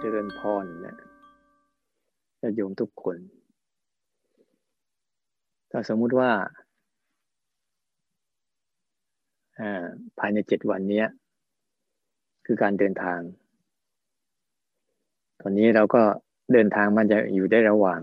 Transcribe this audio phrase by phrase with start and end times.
[0.00, 0.96] เจริญพรนะ
[2.42, 3.16] ญาติโยมทุกคน
[5.70, 6.30] ถ้าสมมุติว่า
[10.18, 11.04] ภายในเจ็ดวันนี้
[12.46, 13.20] คือการเดินทาง
[15.40, 16.02] ตอนนี้เราก็
[16.52, 18.00] เดินทางมันจะอยู่ได้ระหว่าง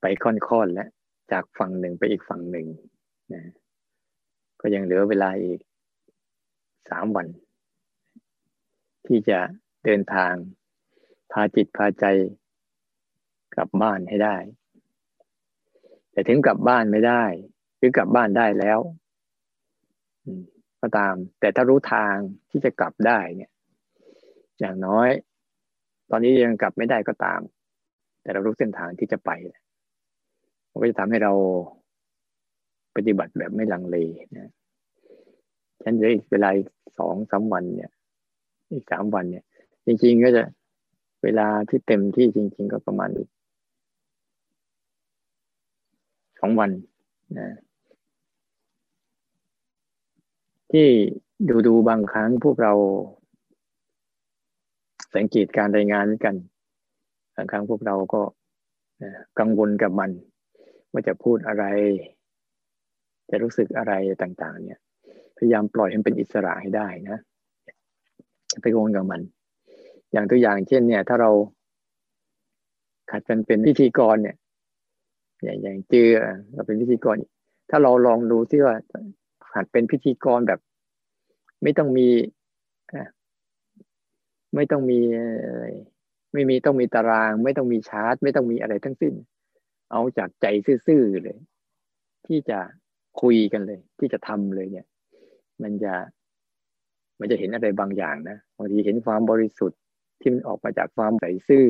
[0.00, 0.86] ไปค่อนๆและ
[1.32, 2.66] จากฝั่งหนึ่งไปอีกฝั่งหนึ่ง
[3.34, 3.42] นะ
[4.60, 5.60] ก็ยังเหลือเวลาอีก
[6.88, 7.26] สามวัน
[9.06, 9.38] ที่จะ
[9.84, 10.34] เดินทาง
[11.32, 12.04] พาจิตพาใจ
[13.54, 14.36] กลับบ้านให้ได้
[16.12, 17.24] แต่ถึงกลับบ้านไม่ได้
[17.78, 18.78] หรือกลับบ้านได้แล้ว
[20.80, 22.14] ก็ตาม แต่ถ้ารู้ทาง
[22.50, 23.50] ที่จะกลับได้เนี่ย
[24.60, 25.08] อย่างน้อย
[26.10, 27.40] ตอนนี้ยังกลับไม่ได้ก็ตาม
[28.22, 29.30] แต่เรารู้เส้นทางที่จะไป
[30.70, 31.32] มันก็จะทำให้เรา
[32.96, 33.96] ปฏิบัติแบบไม่ลังเล
[34.38, 34.50] นะ
[35.82, 36.50] ฉันเหลืออีกเวลา
[36.98, 37.90] สองสามวันเนี่ย
[38.72, 39.44] อีกสามวันเนี่ย
[39.86, 40.44] จริง ๆ ก็จะ
[41.22, 43.10] เวลาที่เต็มที่จริง ๆ ก็ประมาณ
[46.40, 46.70] สองวัน
[47.38, 47.48] นะ
[50.72, 50.88] ที่
[51.48, 52.72] ดูดูบางครั้งพวกเรา
[55.14, 56.34] สังเกตการรายงานกัน
[57.34, 58.22] บางครั้งพวกเราก็
[59.38, 60.10] กังวลกับมัน
[60.92, 61.64] ว่าจะพูดอะไร
[63.30, 63.92] จะรู้สึกอะไร
[64.22, 64.80] ต่าง ๆ เนี่ย
[65.36, 67.18] พยายามปล่อยให้เป็นอิสระให้ได้นะ
[68.60, 69.20] ไปกังวลกับมัน
[70.12, 71.30] อย่างตัวอย่างเช่น เนี่ย ถ้าเรา
[73.10, 74.36] ขัดกันเป็นพิธีกรเนี่ย
[75.42, 76.08] อย่างอย่างเจอ
[76.52, 77.16] เราเป็นพิธีกร
[77.70, 78.76] ถ้าเราลองดูที่ว่า
[79.54, 80.60] หัดเป็นพิธีกรแบบ
[81.62, 82.08] ไม่ต้องมี
[84.54, 85.00] ไม่ต้องมี
[86.32, 89.14] ไม่มีต้องมีตาราง ไม่ต้องมีชาร์ตไม่ต้องมีอะไรทั้งสิ้น
[89.92, 90.46] เอาจากใจ
[90.86, 91.38] ซื่อๆเลย
[92.26, 92.58] ที่จะ
[93.20, 94.86] คุยกันเลย ที่จะทำเลยเนี่ย
[95.62, 95.94] มันจะ
[97.20, 99.79] มันจะเห็นอะไรบางอย่างนะบางทีเห็นความบริสุทธิ์
[100.20, 101.66] ที่มันออกมาจากความใส่ซื่อ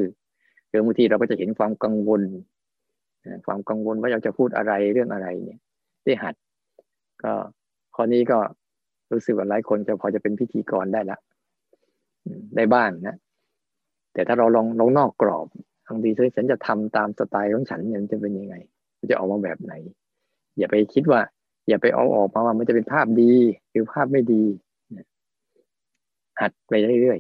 [0.68, 2.22] หรือบางทีเราก็จะเห็นความกังวล
[3.46, 5.60] ความกังวลว่าเราจะพูดอะไรเรื่องอะไรเนี่ย
[6.04, 6.34] ได้หัด
[7.22, 7.32] ก็
[7.94, 8.38] ข้อนี้ก็
[9.12, 11.18] รู้สึกว่าหลายคนจะพอจะเป็นพิธีกรได้ละ
[12.56, 13.16] ได้บ้างนะ
[14.12, 15.46] แต่ถ้าเราลองลองนอกกรอบ
[15.86, 18.54] บางทีฉันจะทำตามสไตล์ของฉันเนี่ยจะเป็นยังไง
[18.98, 19.72] มันจะออกมาแบบไหน
[20.58, 21.20] อย่าไปคิดว่า
[21.68, 23.32] อย่าไปเอาออกมาว่ามันจะเป็นภาพดี
[23.70, 24.42] หรือภาพไม่ดี
[26.40, 26.72] หัดไป
[27.02, 27.18] เรื่อย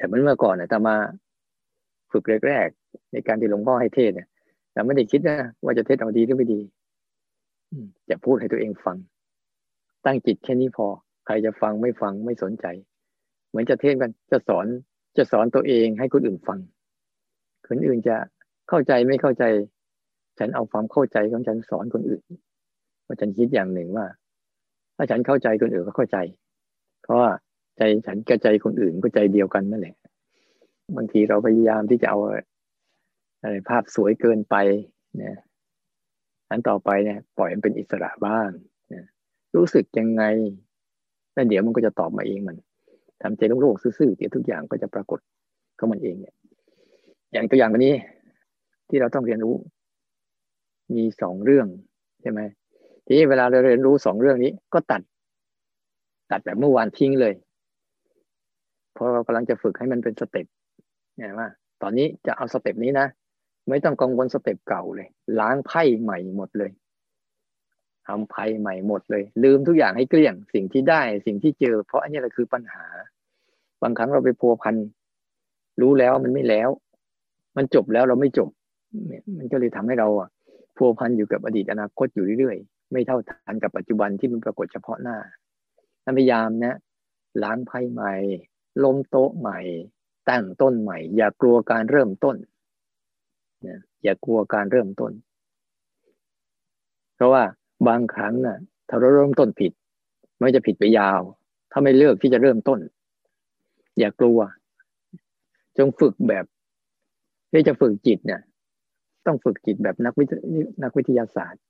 [0.00, 0.96] แต่เมื่อก่อนเนี่ยตามา
[2.12, 4.28] ฝึกแรกๆในการที่หลวงพ่อให้เทศเนี่ย
[4.72, 6.60] แต่ไม่ได้คิดนะว่าจะเทศออกดีหรือไม่ดี
[8.10, 8.96] จะพูดให้ตัวเองฟัง
[10.04, 10.86] ตั้งจิตแค่นี้พอ
[11.26, 12.66] ใครจะฟังไม่ฟังไม่สนใจ
[13.48, 14.66] เหมือนจะเทศกันจะสอน
[15.16, 16.58] จะสอนตัวเองให้คนอื่นฟัง
[17.68, 18.16] คนอื่นจะ
[18.68, 19.44] เข้าใจไม่เข้าใจ
[20.38, 22.22] ฉันเอาความเข้าใจของฉันสอนคนอื่น
[23.04, 24.06] เพราะฉันคิดอย่างหนึ่งว่า
[24.96, 26.16] ถ้าฉันเข้าใจคนอื่นก็เข้าใจ
[27.02, 27.30] เพราะว่า
[27.80, 29.96] ใจฉันกับใจคนอื่นก็ใจเดียวกันนั่นแหละ
[30.96, 34.56] บางทีเราพยายามที่จะเอาอะไรภาพสวยเกินไป
[35.18, 35.38] เนี่ย
[36.50, 38.48] อันต่อไปเนี่ย ปล่อยมันเป็นอิสระบ้าง
[39.56, 40.22] รู้สึกยังไง
[41.32, 42.56] แล้วเดี๋ยวมันก็จะตอบมาเองมัน
[43.22, 45.20] ทำใจโลกๆซื่อๆเดี๋ยวทุกอย่างก็จะปรากฏ
[45.78, 46.34] ก็มันเองเนี่ย
[47.32, 47.94] อย่างตัวอย่างวันนี้
[48.88, 49.54] ที่เราต้องเรียนรู้
[50.94, 51.66] มีสองเรื่อง
[52.22, 52.40] ใช่ไหม
[53.06, 55.02] ทีนี้เวลาเราเรียนรู้สองเรื่องนี้ ก็ตัด
[56.30, 57.34] ตัดแบบเมื่อวานทิ้งเลย
[59.00, 60.46] เพราะเรากำลังจะฝึกให้มันเป็น step
[61.16, 61.48] เนี่ยว่า
[61.82, 63.06] ตอนนี้จะเอา step นี้นะ
[63.68, 65.08] ไม่ต้องกังวล step เก่าเลย
[65.40, 66.70] ล้างไพ่ใหม่หมดเลย
[68.06, 72.84] ทำภัยใหม่หมดเลย ลืมทุกอย่างให้เกลี้ยง สิ่งที่ได้สิ่งที่เจอ เพราะอันนี้แหละคือปัญหา
[73.82, 74.74] บางครั้งเราไปพัวพัน
[75.80, 76.68] รู้แล้วมันไม่แล้ว
[77.56, 78.48] มันจบแล้วเราไม่จบ
[79.38, 80.28] มันก็เลยทำให้เราอะ
[80.76, 85.16] พัวพันอยู่กับอดีตอนาคตอยู่เรื่อยๆ ไม่เท่าทันกับปัจจุบันที่มันปรากฏเฉพาะหน้า
[86.18, 86.76] พยายามนะ
[87.42, 88.12] ล้างไพ่ใหม่
[88.84, 89.58] ล้มโต๊ะใหม่
[90.28, 92.36] ตั้งต้นใหม่ อย่ากลัวการเริ่มต้น
[93.66, 95.12] นะอย่ากลัวการเริ่มต้น
[97.14, 97.42] เพราะว่า
[97.88, 98.58] บางครั้งน่ะ
[98.88, 99.72] ถ้าเราเริ่มต้นผิด
[100.38, 101.20] ไม่จะผิดไปยาว
[101.72, 102.78] ถ้าไม่เลือกที่จะเริ่มต้น
[103.98, 104.38] อย่ากลัว
[105.78, 106.44] จงฝึกแบบ
[107.52, 108.40] ที่จะฝึกจิตเนี่ย
[109.26, 110.32] ต้องฝึกจิตแบบนักวิท
[110.82, 111.62] นักวิทยาศาสตร์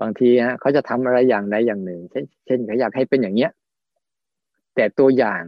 [0.00, 3.50] บางทีฮะเขาจะทำอะไรอย่างใดอย่างหนึ่งเช่นเช่นเขาอยากให้เป็นอย่างเนี้ย
[4.74, 5.42] แต่ตัวอย่าง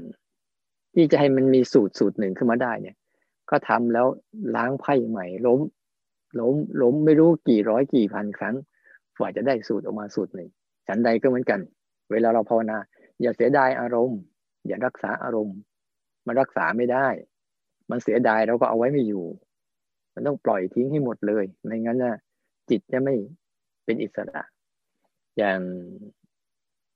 [0.94, 2.96] ที่จะให้มันมีสูตรสูตรหนึ่งขึ้นมาได้เนี่ย
[3.50, 4.06] ก็ทำแล้ว
[4.56, 5.60] ล้างไพ่ใหม่ ล้ม
[6.40, 8.54] ล้มล้มไม่รู้กี่ร้อยกี่พันครั้ง
[9.18, 10.50] กว่าจะได้สูตรออกมาสูตรหนึ่ง
[10.86, 11.60] ฉันใดก็เหมือนกัน
[12.12, 12.78] เวลาเราภาวนา
[13.20, 14.20] อย่าเสียดายอารมณ์
[14.66, 15.56] อย่ารักษาอารมณ์
[16.26, 17.06] มันรักษาไม่ได้
[17.90, 19.24] มันเสียดายเราก็เอาไว้ไม่อยู่
[20.14, 22.16] มันต้องปล่อยทิ้งให้หมดเลยไม่งั้นนะ
[22.70, 23.14] จิตจะไม่
[23.84, 24.40] เป็นอิสระ
[25.38, 25.60] อย่าง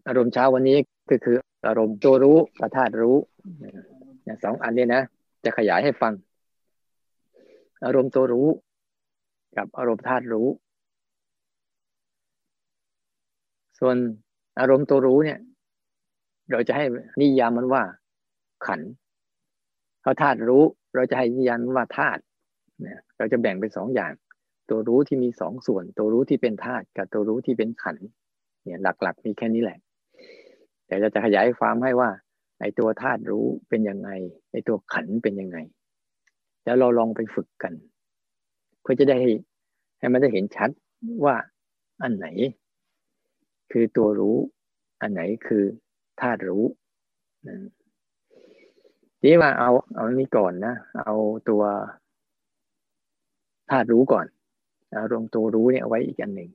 [0.09, 0.77] อารมณ์เช้าวันนี้
[1.11, 1.37] ก็คือ
[1.67, 3.17] อารมณ์ตัวรู้ประธาตรู้
[4.45, 5.03] สองอันนี้นะ
[5.45, 6.13] จะขยายให้ฟัง
[7.85, 8.49] อารมณ์ตัวรู้
[9.57, 10.49] กับอารมณ์ธาตุรู้
[13.79, 13.97] ส่วน
[14.61, 15.39] อารมณ์ตัวรู้เนี่ย
[16.51, 16.85] เราจะให้
[17.21, 17.83] นิยามมันว่า
[18.67, 18.81] ขัน
[20.03, 20.63] เขาธาตุรู้
[20.95, 22.21] เราจะให้นิยามว่าธาตุ
[22.81, 24.13] เนี่ยเราจะแบ่งเป็นสองอย่าง
[24.71, 27.97] ตัวรู้ที่มีสองส่วน ตัวรู้ที่เป็นธาตุกับตัวรู้ที่เป็นขัน
[28.65, 29.79] เนี่ยหลัก ๆ มีแค่นี้แหละ
[30.89, 32.11] แต่เราจะขยายความให้ว่า
[32.61, 34.11] ไอ้ตัวธาตุรู้เป็นยังไง
[34.51, 35.59] ไอ้ตัวขันเป็นยังไง
[36.65, 37.73] แล้วเราลองไปฝึกกัน
[38.81, 39.33] เพื่อจะได้ให้
[39.99, 40.71] ให้มันได้เห็นชัด
[41.25, 41.37] ว่า
[42.03, 42.27] อันไหน
[43.73, 44.37] คือตัวรู้
[45.01, 45.65] อันไหนคือ
[46.21, 46.65] ธาตุรู้
[49.25, 50.75] นี่ว่าเอาเอานี้ก่อนนะ
[51.05, 51.15] เอา
[51.49, 51.63] ตัว
[53.71, 54.27] ธาตุรู้ก่อน
[54.99, 56.51] อารมณ์ตัวรู้เนี่ยไว้อีกอันหนึ่ง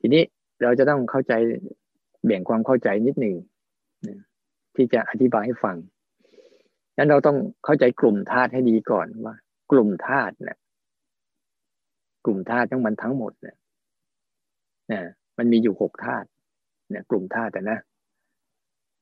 [0.00, 0.22] ทีนี้
[0.62, 1.32] เราจะต้องเข้าใจ
[2.24, 3.36] แบ่งความเข้าใจนิดหนึ่ง
[4.74, 5.76] ที่จะอธิบายให้ฟัง
[6.96, 9.34] นั้นเราต้องเข้าใจกลุ่มธาตุให้ดีก่อนว่า
[9.70, 10.58] กลุ่มธาตุเนี่ย
[12.24, 13.56] กลุ่มธาตุทั้งมันทั้งหมดเนี่ย
[14.92, 15.00] นะ
[15.38, 16.26] มันมีอยู่หกธาตุ
[16.90, 17.78] เนี่ย กลุ่มธาตุแต่นะ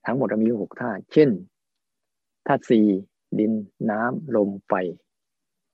[0.06, 1.30] ทั้งหมดมีอยู่หกธาตุเช่น
[2.46, 2.86] ธาตุสี่
[3.38, 3.52] ดิน
[3.90, 4.72] น้ำลมไฟ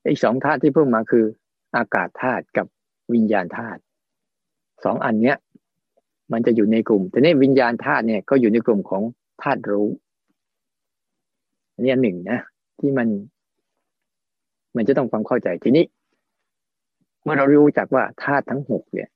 [0.06, 1.25] อีกสองธาตุที่เพิ่มมาคือ
[1.76, 2.67] อากาศธาตุกับ
[3.12, 3.81] วิญญาณธาตุ
[4.85, 5.37] สองอันเนี้ย
[6.32, 9.02] มันจะอยู่ในกลุ่ม แต่นี่วิญญาณธาตุเนี่ยก็อยู่ในกลุ่มของ
[9.42, 9.88] ธาตุรู้
[11.74, 12.40] อันนี้อันหนึ่งนะ
[12.80, 13.08] ที่มัน
[14.76, 15.84] มันจะต้องความเข้าใจทีนี้
[17.22, 19.08] เมื่อเรารู้จักว่าธาตุทั้งหกเนี่ย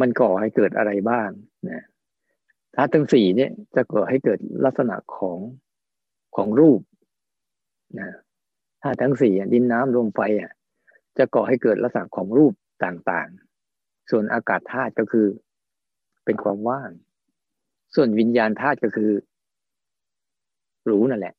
[0.00, 1.30] มันก่อให้เกิดอะไรบ้าง
[1.68, 1.84] นะ
[2.74, 5.38] ธาตุทั้งสี่เนี่ยจะก่อให้เกิดลักษณะของ
[6.36, 6.80] ของรูป
[7.98, 8.08] นะ
[8.82, 10.52] ธาตุทั้งสี่ดินน้ำลมไฟอะ
[11.18, 12.52] จะก่อให้เกิดลักษณะของรูป
[12.84, 15.26] ต่างๆ ส่วนอากาศธาตุก็คือ
[16.28, 16.90] เป็นความว่าง
[17.94, 19.10] ส่วนวิญญาณธาตุก็คือ
[20.90, 21.34] รู้นั่นแหละ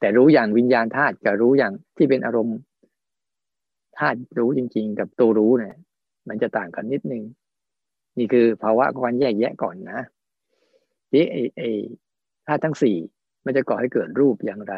[0.00, 2.58] แต่รู้อย่างวิญญาณธาตุกับรู้อย่างที่เป็นอารมณ์
[3.98, 5.76] ธาตุรู้จริง ๆ กับตัวรู้เนี่ย
[6.28, 7.22] มันจะต่างกันนิดนึง
[8.18, 10.00] นี่คือภาวะการแยกแยะก่อนนะ
[11.10, 11.70] ที่ไอไอ้
[12.46, 12.96] ธาตุทั้งสี่
[13.44, 14.74] มันจะก่อให้เกิดรูปอย่างไร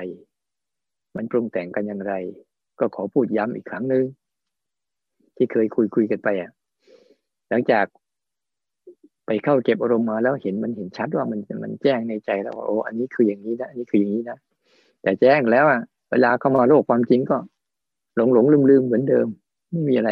[1.17, 2.15] มันปรุงแต่งกันอย่างไร
[2.79, 4.05] ก็ขอพูดย้ำอีกครั้งหนึ่ง
[5.37, 6.51] ที่เคยคุยคุยกันไปอะ
[7.49, 7.87] หลังจาก
[9.27, 14.39] ไปเข้าเก็บอารมณ์มาแล้วเห็นมันเห็นชัดว่ามันมันแจ้งในใจแล้วว่าโอ้อันนี้คืออย่างนี้นะอันนี้คืออย่างนี้นะ
[15.03, 15.81] แต่แจ้งแล้วอะ
[16.11, 17.37] เวลาเข้ามาโลกความจริงก็
[18.17, 19.27] หลงหลงลืมลืมเหมือนเดิม
[19.71, 20.11] ไม่มีอะไร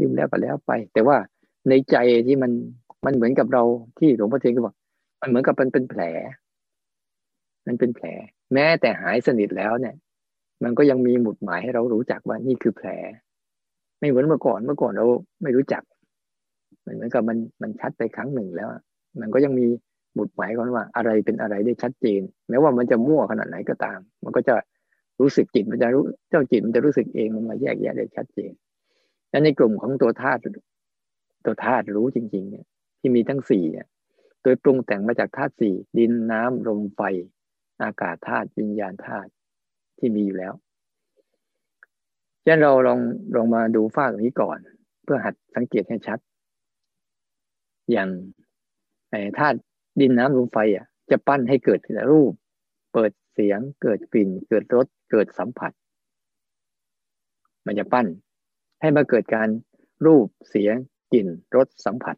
[0.00, 1.16] ลืมแล้วก็แล้วไป แต่ว่า
[1.68, 1.96] ในใจ
[2.26, 2.52] ที่มัน
[3.04, 3.62] มันเหมือนกับเรา
[3.98, 4.74] ที่หลวงพ่อเทียนก็บอก
[5.20, 6.02] มันเหมือนกับเป็นเป็นแผล
[7.66, 8.06] มันเป็นแผล
[8.54, 9.94] แม้แต่หายสนิทแล้วเนี่ย
[10.62, 12.88] มันก็ยังมีหมุดหมายให้เรารู้จักว่านี่คือแผล
[13.98, 15.06] ไม่เหมือนเมื่อก่อนเมื่อก่อนเรา
[15.42, 15.82] ไม่รู้จัก
[16.88, 18.68] มันเหมือนกับมันมันชัดไปครั้งหนึ่งแล้ว
[19.20, 19.66] มันก็ยังมี
[20.18, 24.54] บุตรหมายกันว่าอะไรเป็นอะไรได้ชัดเจน แม้ว่ามันจะมั่วขนาดไหนก็ตาม มันก็จะ
[25.20, 28.52] รู้สึกจิตมันจะรู้เจ้าจิตมันจะรู้สึกเองมันมาแยกแยะได้ชัดเจน
[29.30, 30.40] และในกลุ่มของตัวธาตุ
[31.44, 32.64] ตัวธาตุรู้จริง ๆ เนี่ย
[33.00, 33.86] ที่มีทั้งสี่เนี่ย
[34.42, 37.00] โดยปรุงแต่งมาจากธาตุสี่ดินน้ำลมไฟ
[37.82, 39.30] อากาศธาตุวิญญาณธาตุ
[39.98, 40.52] ที่มีอยู่แล้ว
[42.44, 42.98] ฉะนั้นเราลอง
[43.34, 44.58] ลองมาดูฝ้าตรงนี้ก่อน
[45.04, 46.18] เพื่อหัดสังเกตให้ชัด
[47.90, 48.08] อย่าง
[49.38, 49.58] ธาตุ
[50.00, 51.80] ดินน้ำลมไฟอะ จะปั้นให้เกิด
[52.12, 52.32] รูป
[52.92, 55.72] เปิดเสียงเกิดกลิ่น เกิดรสเกิดสัมผัส
[57.66, 58.06] มันจะปั้น
[58.80, 59.48] ให้มาเกิดการ
[60.06, 60.74] รูปเสียง
[61.12, 61.26] กลิ่น
[61.56, 62.16] รสสัมผัส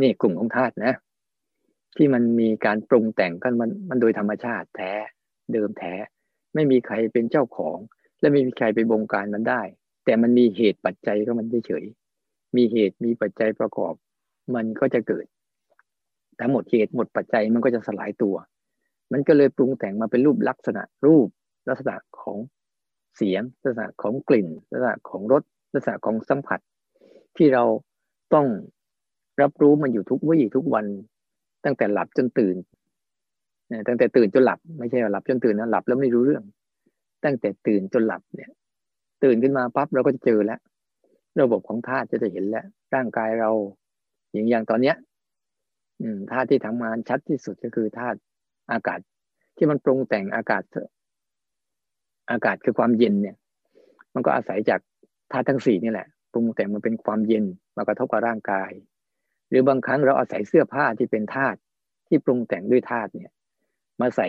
[0.00, 0.94] นี่กลุ่มของธาตุนะ
[1.96, 4.92] ที่มันมีการปรุงแต่งกันมันมันโดยธรรมชาติแท้
[5.52, 5.94] เดิมแท้
[6.54, 7.78] ไม่มีใครเป็นเจ้าของ
[8.20, 9.62] และไม่มีใครไปบงการมันได้
[10.04, 11.84] แต่มันมีเหตุปัจจัยก็มันเฉย
[12.56, 13.94] มีเหตุมีปัจจัยประกอบ
[14.54, 15.26] มันก็จะเกิด
[16.40, 18.34] ทั้งหมดเหตุหมดปัจจัยมันก็จะสลายตัว
[19.12, 21.28] มันก็เลยปรุงแต่งมาเป็นรูปลักษณะรูป
[21.68, 22.38] ลักษณะของ
[23.16, 25.42] เสียง ลักษณะของกลิ่น ลักษณะของรส
[25.74, 26.60] ลักษณะของสัมผัส
[27.36, 27.64] ที่เรา
[28.34, 28.46] ต้อง
[29.42, 30.86] รับรู้มันอยู่ทุกวี่ทุกวัน
[31.64, 32.56] ตั้งแต่หลับจนตื่น
[33.88, 36.44] ตั้งแต่ตื่นจนหลับ ไม่ใช่หลับจนตื่นนะหลับแล้วไม่รู้เรื่อง
[37.24, 38.50] ตั้งแต่ตื่นจนหลับเนี่ย
[39.24, 40.60] ตื่นขึ้นมาปั๊บเราก็จะเจอแล้ว
[41.40, 43.50] ระบบของธาตุจะได้เห็นแล้ว ร่างกายเรา
[44.34, 44.96] อย่างอย่างตอนเนี้ย
[46.00, 48.18] อืมธาตุที่ทำงานชัดที่สุดก็คือธาตุ
[48.72, 49.00] อากาศ
[49.56, 50.62] ที่มันปรุงแต่งอากาศ
[52.30, 53.36] อากาศคือความเย็นเนี่ย
[54.14, 54.80] มันก็อาศัยจาก
[55.32, 57.44] ธาตุทั้งสี่นี่แหละปรุงแต่งมันเป็นความเย็น
[57.76, 58.70] มากระทบกับร่างกาย
[59.48, 61.58] หรือบางครั้งเราอาศัยเสื้อผ้าที่เป็นธาตุ
[62.08, 63.30] ที่ปรุงแต่งด้วยธาตุเนี่ย
[64.00, 64.28] มาใส่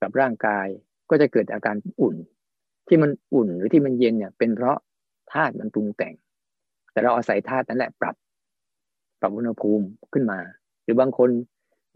[0.00, 0.66] กับร่างกาย
[1.10, 2.16] ก็จะเกิดอาการอุ่น
[2.88, 4.78] ที่มันอุ่นหรือที่มันเย็นเนี่ย เป็นเพราะ
[5.32, 6.14] ธาตุมันปรุงแต่ง
[6.92, 8.14] แต่เราอาศัยธาตุนั่นแหละปรับ
[9.20, 10.38] ปรับอุณหภูมิขึ้นมา
[10.82, 11.30] หรือบางคน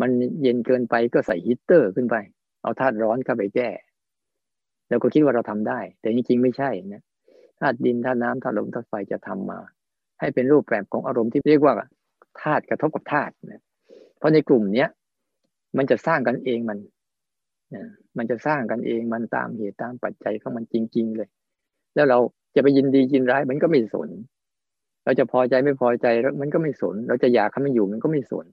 [0.01, 0.11] มัน
[0.43, 2.17] เย็นเกินไปก็ใส่ฮีเตอร์ขึ้นไป
[2.63, 3.71] เอาธาตุร้อนเข้าไปแก้
[4.89, 7.03] เราก็คิดว่าเราทำได้ แต่จริงๆไม่ใช่นะ
[7.61, 9.59] ธาตุดินธาตุน้ำธาตุลมธาตุไฟจะทำมา
[10.21, 11.75] ให้เป็นรูปแบบของอารมณ์ที่เรียกว่า
[12.43, 13.63] ธาตุกระทบกับธาตุนะ
[14.19, 14.89] เพราะในกลุ่มเนี้ย
[15.77, 16.79] มันจะสร้างกันเองมัน
[17.75, 17.85] นะ
[18.17, 21.29] มันจะสร้างกันเองมันตามเหตุตามปัจจัยของมันจริง ๆ เลย
[21.95, 22.19] แล้วเรา
[22.55, 24.09] จะไปยินดียินร้ายมันก็ไม่สน
[25.09, 26.07] เราจะพอใจไม่พอใจ
[26.41, 28.47] มันก็ไม่สน เราจะอยากให้มันอยู่มันก็ไม่สน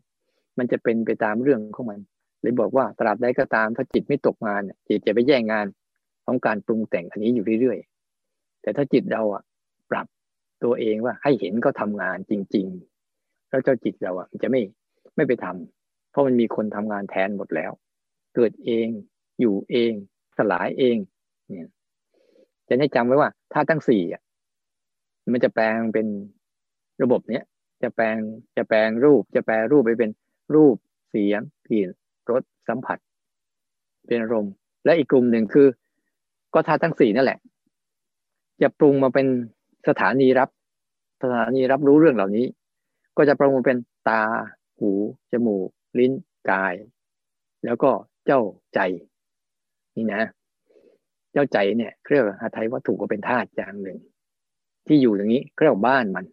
[0.57, 1.99] มันจะเป็นไปตามเรื่องของมัน
[2.41, 5.65] เลยบอกว่าตราบใดก็ตามถ้าจิตไม่ตกงานจิตจะไปแย่งงาน
[6.25, 9.43] ของการปรุงแต่งอันนี้อยู่เรื่อยๆ แต่ถ้าจิตเราอะ
[9.91, 10.07] ปรับ
[10.63, 12.67] ตัวเองว่าให้เห็นก็ทำงานจริง
[13.09, 14.61] ๆ แล้วเจ้าจิตเราอะมันจะไม่
[15.15, 17.71] ไม่ไปทำเพราะมันมีคนทำงานแทนหมดแล้ว
[18.35, 18.87] เกิดเอง
[19.39, 19.91] อยู่เอง
[20.37, 20.97] สลายเอง
[21.47, 21.69] เนี่ย
[22.67, 24.21] จะให้จำไว้ว่าถ้าทั้งสี่อะ
[25.33, 26.07] มันจะแปลงเป็น
[27.03, 27.43] ระบบเนี้ย
[27.81, 28.17] จะแปลง
[28.57, 30.11] จะแปลงรูปจะแปลรูปไปเป็น
[30.55, 30.75] รูป
[31.09, 31.89] เสียงกลิ่น
[32.29, 32.97] รสสัมผัส
[34.07, 34.53] เป็นอารมณ์
[34.85, 35.67] และอีกกลุ่มหนึ่งคือ
[36.53, 37.39] ก็ธาตุทั้งสี่นั่นแหละ
[38.61, 39.27] จะปรุงมาเป็น
[39.87, 40.49] สถานีรับ
[41.23, 42.45] สถานีรับรู้เรื่องเหล่านี้
[43.17, 43.77] ก็จะปรุงมาเป็น
[44.09, 44.21] ตา
[44.79, 44.91] หู
[45.31, 46.11] จมูก ลิ้น
[46.49, 46.73] กาย
[47.65, 47.91] แล้วก็
[48.25, 48.41] เจ้า
[48.73, 48.79] ใจ
[49.95, 50.21] นี่นะ
[51.33, 53.97] เจ้าใจเนี่ยเครื่องหาไทยวัตถุก็เป็นธาตุอย่างหนึ่ง
[54.87, 56.25] ที่อยู่อย่างนี้เครื่องบ้านมัน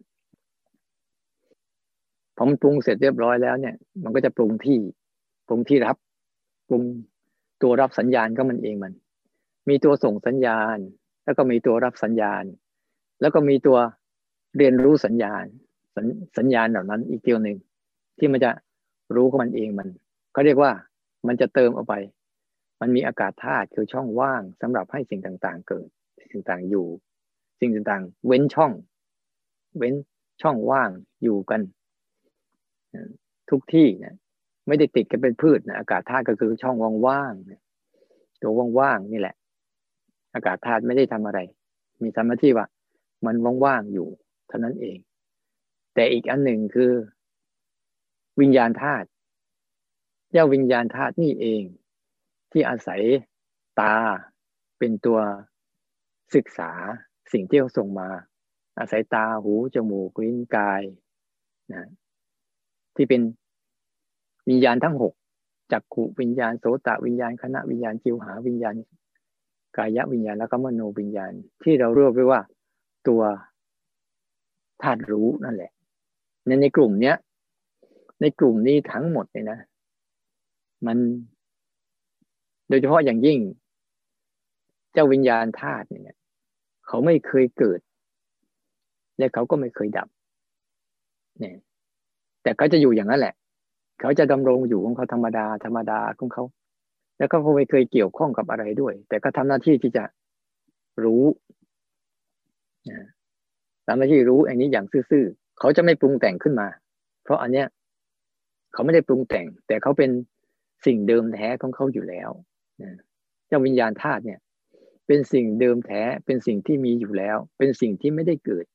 [2.35, 4.79] พอมันปรุงเสร็จเรียบร้อยแล้วเนี่ย มันก็จะปรุงที่
[5.47, 5.97] ปรุงที่รับ
[6.69, 6.83] ปรุง
[7.61, 8.93] ตัวรับสัญญาณก็มันเองมัน
[9.69, 10.77] มีตัวส่งสัญญาณ
[11.25, 12.43] แล้วก็มีตัวรับสัญญาณ
[13.21, 13.77] แล้วก็มีตัว
[14.57, 15.45] เรียนรู้สัญญาณ
[15.95, 15.97] ส
[16.37, 17.57] สัญญาณเหล่านั้นอีกเดียวหนึ่ง
[18.19, 18.51] ที่มันจะ
[19.15, 19.87] รู้ของมันเองมัน
[20.33, 20.71] เขาเรียกว่า
[21.27, 21.95] มันจะเติมออกไป
[22.81, 25.87] มันมีอากาศธาตุคือช่องว่างสำหรับให้สิ่งต่างๆ เกิด
[26.31, 26.87] สิ่งต่างอยู่
[27.59, 28.71] สิ่งต่างๆ เว้นช่อง
[29.77, 29.93] เว้น
[30.41, 30.89] ช่องว่าง
[31.23, 31.61] อยู่กัน
[33.49, 34.15] ทุกที่นี่ย
[34.67, 36.75] ไม่ได้ติดกันเป็นพืชนะอากาศธาตุก็คือช่อง
[37.07, 39.35] ว่างๆตัวว่างๆนี่แหละ
[40.33, 41.39] อากาศธาตุไม่ได้ทำอะไร
[42.01, 42.67] มีทำหน้าที่ว่า
[43.25, 43.35] มัน
[43.65, 44.07] ว่างๆอยู่
[44.47, 44.97] เท่านั้นเอง
[45.93, 46.91] แต่อีกอันหนึ่งคือ
[48.41, 49.07] วิญญาณธาตุ
[50.31, 51.63] เจ้าวิญญาณธาตุนี่เอง
[52.51, 53.01] ที่อาศัย
[53.79, 53.95] ตา
[54.79, 55.19] เป็นตัว
[56.35, 56.71] ศึกษา
[57.33, 58.09] สิ่งที่เขาส่งมา
[58.79, 60.81] อาศัยตาหูจมูกลิ้นกาย
[61.73, 61.85] นะ
[62.95, 63.21] ที่เป็น
[64.49, 65.13] วิญญาณทั้งหก
[65.71, 68.75] จักขุวิญญาณโสตวิญญาณคณะวิญญาณจิวหาวิญญาณ
[69.77, 71.31] กายวิญญาณแล้วก็มโนวิญญาณ
[71.63, 72.41] ที่เราเรียกว่า
[73.07, 73.21] ตัว
[74.81, 75.71] ธาตุรู้นั่นแหละ
[76.45, 77.15] ในในกลุ่มเนี้ย
[78.21, 79.59] ในกลุ่มนี้ทั้งหมดเลยนะ
[80.85, 80.97] มัน
[82.67, 83.39] โดยเฉพาะอย่างยิ่ง
[84.93, 86.17] เจ้าวิญญาณธาตุเนี่ย
[86.87, 87.79] เขาไม่เคยเกิด
[89.17, 90.07] และเขาก็ไม่เคยดับ
[91.39, 91.55] เนี่ย
[92.43, 93.33] แต่เขาจะอยู่อย่างนั้นแหละ
[93.99, 96.43] เขาจะดำรงอยู่ของเขาธรรมดา ธรรมดาของเขา
[97.17, 100.03] แล้วก็ไม่เคยเกี่ยวข้องกับอะไรด้วย แต่ก็ทำหน้าที่ที่จะ
[101.03, 101.23] รู้
[103.87, 106.67] ทำหน้าที่รู้อันนี้อย่างซื่อๆเขาจะไม่ปรุงแต่งขึ้นมา
[107.23, 107.67] เพราะอันเนี้ย
[108.73, 110.09] เขาไม่ได้ปรุงแต่ง แต่เขาเป็น
[110.85, 112.29] สิ่งเดิมแท้ของเขาอยู่แล้ว
[113.47, 114.39] เจ้าวิญญาณธาตุเนี่ย
[115.07, 118.65] เป็นสิ่งเดิมแท้ เป็นสิ่งที่มีอยู่แล้ว เป็นสิ่งที่ไม่ได้เกิด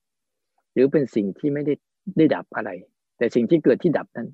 [0.72, 1.74] หรือเป็นสิ่งที่ไม่ได้
[2.16, 2.70] ได้ดับอะไร
[3.18, 4.28] แต่สิ่งที่เกิดที่ดับนั้น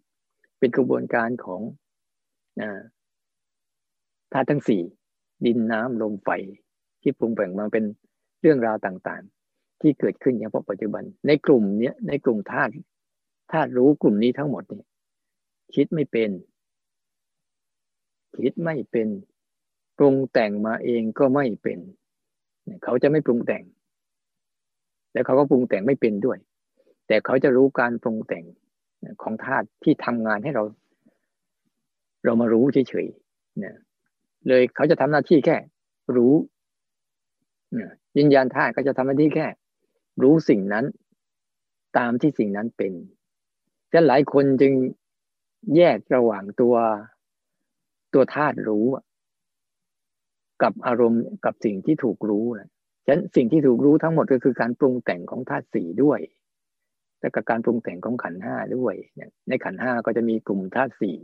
[0.59, 1.61] เป็นกระบวนการของ
[4.33, 4.83] ธาตุทั้งสี่
[5.47, 6.31] ดินน้ำลมไฟ
[7.03, 7.85] ที่ปรุงแต่งมาเป็น
[8.41, 12.71] เรื่องราวต่างๆ ที่เกิดขึ้นอย่างปัจจุบัน ในกลุ่มเนี้ยในกลุ่มธาตุ
[13.53, 14.83] ธาตุรู้กลุ่มนี้ทั้งหมดนี่
[15.75, 16.31] คิดไม่เป็น
[18.38, 19.09] คิดไม่เป็น
[19.99, 21.79] ปรุงแต่งมาเองก็ไม่เป็น
[22.85, 23.64] เขาจะไม่ปรุงแต่ง
[25.12, 26.38] แล้วเขาก็ปรุงแต่งไม่เป็นด้วย
[27.07, 28.45] แต่เขาจะรู้การปรุงแต่ง
[29.23, 30.64] ของธาตุที่ทำงานให้เรา
[32.25, 33.76] เรามารู้เฉยๆเนี่ย
[34.49, 35.56] เลยเขาจะทำหน้าที่แค่
[36.16, 36.32] รู้
[38.18, 39.46] วิญญาณธาตุก็จะทำหน้าที่แค่
[40.23, 40.84] รู้สิ่งนั้น
[41.99, 42.92] ตามที่สิ่งนั้นเป็น
[43.90, 44.73] แต่หลายคนจึง
[45.76, 46.75] แยกระหว่างตัว
[48.14, 48.87] ตัวธาตุรู้
[50.62, 52.68] กับอารมณ์กับสิ่งที่ถูกรู้นะ
[53.06, 56.20] ฉะนั้นสิ่งที่ถูกรู้ทั้งหมดก็คือการปรุงแต่งของธาตุสี่ด้วย
[57.21, 58.94] และกับการปรุงแต่งของขันห้าด้วย
[59.49, 61.16] ในขันห้าก็จะมีกลุ่มธาตุสี่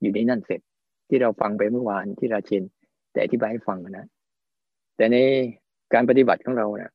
[0.00, 0.60] อยู่ในนั่นเสร็จ
[1.08, 2.62] ที่เราฟังไปเมื่อวานที่ราเชน
[3.12, 4.06] แต่อธิบายให้ฟังนะ
[4.96, 5.16] แต่ใน
[5.94, 6.92] การปฏิบัติของเราเนะ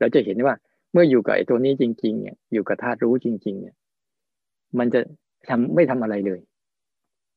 [0.00, 0.54] เราจะเห็นว่า
[0.92, 3.76] เมื่ออยู่กับไอ้ตัวนี้จริง ๆ เนี่ย อยู่กับธาตุรู้จริง ๆ เนี่ย
[4.78, 5.00] มันจะ
[5.48, 6.40] ทำไม่ทำอะไรเลย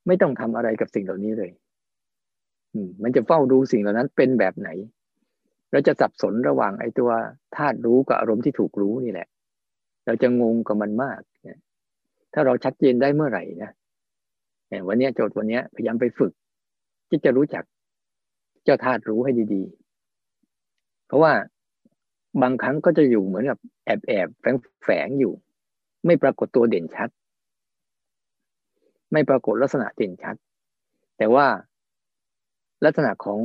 [0.07, 1.51] ไม่ต้องทำอะไรกับสิ่งเหล่านี้เลย
[2.73, 4.69] อืม มันจะเฝ้าดูสิ่งเหล่านั้นเป็นแบบไหน
[5.71, 7.11] เราจะสับสนระหว่างไอ้ตัว
[7.55, 9.27] ธาตุรู้กับอารมณ์ที่ถูกรู้นี่แหละ
[10.05, 11.19] เราจะงงกับมันมาก
[12.33, 13.71] ถ้าเราชัดเจนได้เมื่อไหร่นะ
[14.87, 16.31] วันนี้โจทย์วันนี้พยายามไปฝึก
[17.09, 17.63] ที่จะรู้จัก
[18.63, 19.63] เจ้าธาตุรู้ให้ดี
[20.35, 21.33] ๆ เพราะว่า
[22.41, 25.33] บางครั้งก็จะอยู่เหมือนกับแอบแอบแฝงแฝงอยู่
[26.05, 27.09] ไม่ปรากฏตัวเด่นชัด
[29.11, 30.35] ไม่ปรากฏลักษณะเด่นชัด
[31.17, 31.47] แต่ว่า
[32.85, 33.39] ลักษณะของ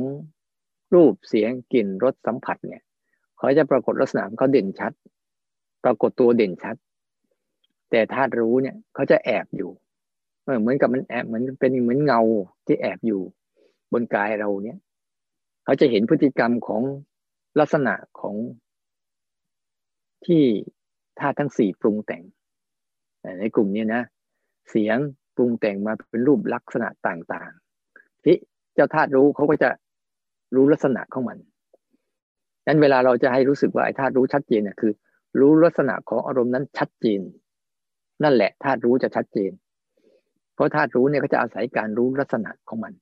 [0.93, 2.83] รูปเสียงกลิ่นรสสัมผัสเนี่ย
[3.37, 4.91] เขาจะปรากฏลักษณะเขาเด่นชัด
[5.83, 6.75] ปรากฏตัวเด่นชัด
[7.89, 9.71] แต่ธาตุรู้เนี่ยเขาจะแอบอยู่
[10.61, 12.21] เหมือนกับมันแอบเหมือนเป็นเหมือนเงา
[12.65, 13.21] ที่แอบอยู่
[13.93, 14.77] บนกายเราเนี่ย
[15.63, 16.81] เขาจะเห็นพฤติกรรมของ
[17.59, 18.35] ลักษณะของ
[20.25, 20.43] ที่
[21.19, 22.23] ธาตุทั้งสี่ปรุงแต่ง
[23.39, 24.03] ในกลุ่มนี้นะ
[24.69, 24.97] เสียง
[25.35, 28.35] ปรุงแต่งมาเป็นรูปลักษณะต่างๆ ที่
[28.73, 29.69] เจ้าธาตุรู้เขาก็จะ
[30.55, 31.37] รู้ลักษณะของมัน
[32.67, 34.91] นั้นเวลาเราจะให้รู้สึกว่าไอ้ธาตุรู้ชัดเจนเนี่ยคือ
[35.39, 37.21] รู้ลักษณะของอารมณ์นั้นชัดเจน
[38.23, 39.51] นั่นแหละธาตุรู้จะชัดเจน
[40.53, 42.93] เพราะธาตุรู้เนี่ยก็จะอาศัยการรู้ลักษณะของมัน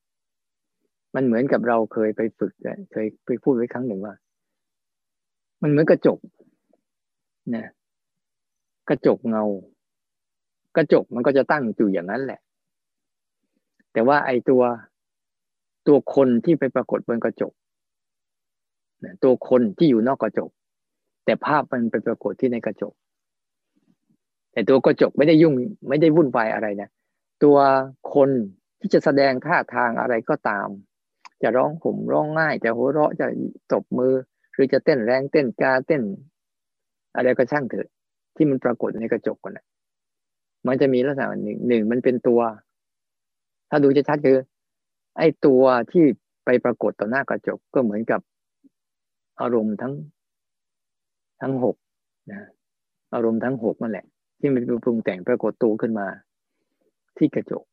[1.16, 2.54] มันเหมือนกับเราเคยไปฝึก
[2.92, 4.14] เคยไปพูดไว้ครั้งหนึ่งว่า
[5.62, 6.20] มันเหมือนกระจก
[7.56, 7.66] นะ
[8.90, 9.44] กระจกเงา
[10.78, 12.40] กระจกมันก็จะตั้งอยู่อย่างนั้นแหละ
[13.94, 14.64] แต่ว่าไอ้ตัว
[15.88, 17.54] ตัวคนที่ไปปรากฏบนกระจก
[19.24, 20.50] ตัวคนที่อยู่นอกกระจก
[21.26, 22.94] แต่ภาพมันไปปรากฏที่ในกระจก
[24.52, 25.54] แต่ตัวกระจกไม่ได้ยุ่ง
[25.90, 26.90] ไม่ได้วุ่นวายอะไรนะ
[27.44, 27.58] ตัว
[28.14, 28.30] คน
[28.80, 30.68] ที่จะแสดงท่าทางอะไรก็ตาม
[31.42, 33.28] จะร้องห่มร้องง่ายจะหัวเราะจะ
[33.72, 34.14] ตบมือ
[34.54, 36.02] หรือจะเต้นแรงเต้นกาเต้น
[37.16, 37.88] อะไรก็ช่างเถอะ
[38.36, 39.66] ที่มันปรากฏในกระจกกันนะ
[40.68, 42.42] มันจะมีลักษณะหนึ่งหนึ่งมันเป็นตัว
[43.70, 44.38] ถ้าดูจะชัดคือ
[45.18, 46.06] ไอ้ตัวที่
[46.46, 48.22] ไปปรากฏต่อหน้ากระจกก็เหมือนกับ
[49.42, 49.94] อารมณ์ทั้ง
[51.42, 51.76] ทั้งหก
[52.32, 52.42] นะ
[53.14, 54.06] อารมณ์ทั้งหกนั่นแหละ
[54.40, 56.08] ที่มันปรุงแต่งปรากฏตัวขึ้นมา
[57.18, 57.64] ที่กระจก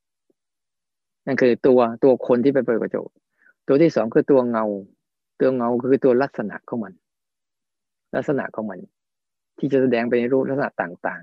[1.26, 3.09] นั่นคือตัวตัวคนที่ไปเปิดกระจก
[3.69, 4.64] ตัวที่สองคือตัวเงา
[5.40, 6.92] ตัวเงาคือตัวลักษณะของมัน
[8.14, 8.81] ลักษณะของมัน
[9.59, 11.22] ที่จะแสดงไปในรูปลักษณะต่าง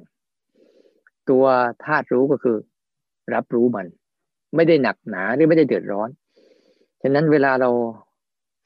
[0.59, 1.43] ๆ ตัว
[1.85, 2.57] ธาตุรู้ก็คือ
[3.33, 3.87] รับรู้มัน
[4.55, 6.09] ไม่ได้หนักหนาหรือไม่ได้เดือดร้อน
[7.01, 7.69] ฉะนั้นเวลาเรา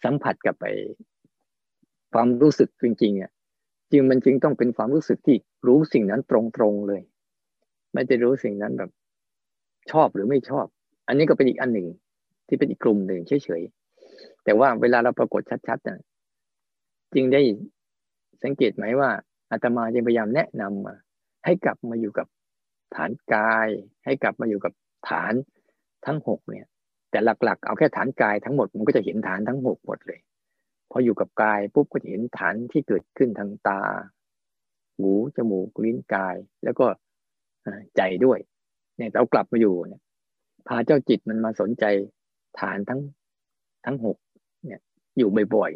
[0.04, 0.66] สัมผัสกับไป
[2.14, 3.32] ความรู้สึกจริงๆเนี่ย
[3.94, 7.02] ริงมันจึงต้องเป็นความรู้สึกที่รู้สิ่งนั้นตรงๆเลย
[7.94, 8.92] ไม่ได้รู้สิ่งนั้นแบบ
[9.92, 10.66] ชอบหรือไม่ชอบ
[11.08, 11.88] อันนี้ก็เป็นอีกอันหนึ่ง
[12.48, 16.00] ที่เป็นอีกกลุ่มหนึ่งเฉยๆแต่ว่าเวลาเราปรากฏชัดๆนี่ย
[17.14, 17.42] จริงได้
[18.44, 19.10] สังเกตไหมว่า
[19.52, 20.96] อาตมาจะพยายามแนะนำมา
[21.46, 22.28] ให้กลับมาอยู่กับ
[22.96, 23.68] ฐานกาย
[24.06, 24.74] ให้กลับมาอยู่กับ
[25.10, 25.34] ฐาน
[26.06, 26.68] ทั้งหกเนี่ย
[27.12, 30.20] แต่หลักๆ เอาแค่ฐานกายทั้งหมดมันก็จะเห็นฐานทั้งหกหมดเลย
[30.96, 33.82] พออยู่กับกายปุ๊บก็จะเห็นฐานที่เกิดขึ้นทางตา
[34.98, 36.86] หูจมูกลิ้นกาย แล้วก็
[37.98, 38.40] ใจด้วย
[38.98, 40.02] เนี่ยเรากลับมาอยู่เนี่ย
[40.68, 41.86] พาเจ้าจิตมันมาสนใจ
[42.60, 43.00] ฐานทั้ง
[43.86, 44.18] ทั้งหก
[44.66, 44.80] เนี่ย
[45.18, 45.72] อยู่บ่อย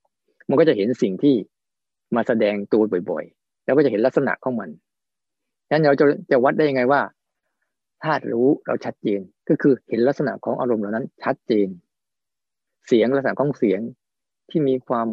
[0.00, 1.34] ๆมันก็จะเห็นสิ่งที่
[2.16, 4.70] มาแสดงตัวบ่อยๆ แล้วก็จะเห็นลักษณะของมัน
[5.66, 7.00] ฉะนั้นเราจะจะวัดได้ยังไงว่า
[8.02, 11.68] ธาตุรู้เราชัดเจนก็คือเห็นลักษณะของอารมณ์เหล่านั้น ชัดเจน
[12.86, 13.80] เสียงลักษณะของเสียง
[14.50, 15.08] ที่มีความ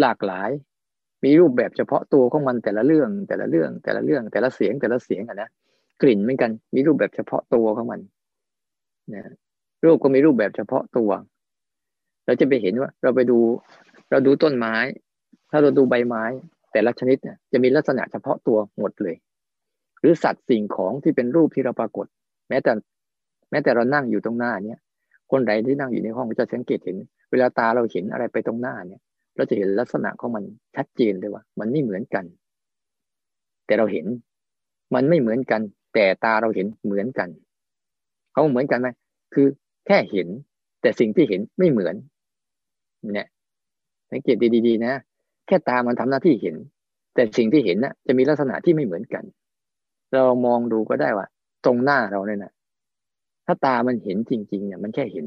[0.00, 0.50] หลากหลาย
[1.24, 5.48] มีรูปแบบเฉพาะตัวของมันแต่ละเรื่อง แต่ละเรื่อง แต่ละเรื่อง แต่ละเสียง แต่ละเสียงอะนะ
[6.02, 8.00] กลิ่นเหมือนกัน มีรูปแบบเฉพาะตัวของมัน
[9.14, 9.22] นะ
[9.84, 11.10] รูปก็มีรูปแบบเฉพาะตัว
[12.26, 13.38] เราจะไปเห็นว่า เราไปดู
[14.10, 14.76] เราดูต้นไม้
[15.50, 16.24] ถ้าเราดูใบไม้
[16.72, 19.16] แต่ละชนิดเนี่ยจะมีลักษณะเฉพาะตัวหมดเลย
[20.00, 22.06] หรือสัตว์สิ่งของที่เป็นรูปที่เราปรากฏ
[22.48, 22.72] แม้แต่
[23.50, 24.78] แม้แต่เรานั่งอยู่ตรงหน้าเนี่ย
[25.32, 26.96] คนใดที่นั่งอยู่ในห้องจะสังเกตเห็น
[27.30, 29.00] เวลาตาเราเห็นอะไรไปตรงหน้าเนี่ย
[29.36, 30.44] เราจะเห็นลักษณะของมัน
[30.76, 32.24] ชัดเจนเลยว่า มันไม่เหมือนกัน
[33.66, 34.06] แต่เราเห็น
[34.94, 35.60] มันไม่เหมือนกัน
[35.94, 37.28] แต่ตาเราเห็นเหมือนกัน
[38.32, 38.88] เขาเหมือนกันไหม
[39.34, 39.46] คือ
[39.86, 40.28] แค่เห็น
[40.82, 41.94] แต่สิ่งที่เห็นไม่เหมือน
[43.14, 43.28] เนี่ย
[44.12, 44.94] สังเกตดีๆนะ
[45.46, 46.56] แค่ตามันทำหน้าที่เห็น
[47.14, 49.24] แต่สิ่งที่เห็นนะ่ะจะมีลักษณะที่ไม่เหมือนกัน
[50.12, 51.26] เรามองดูก็ได้ว่า
[51.64, 52.51] ตรงหน้าเราเนี่ยนะ
[53.46, 55.26] ถ้าตามันเห็นจริง ๆ เนี่ย มันแค่เห็น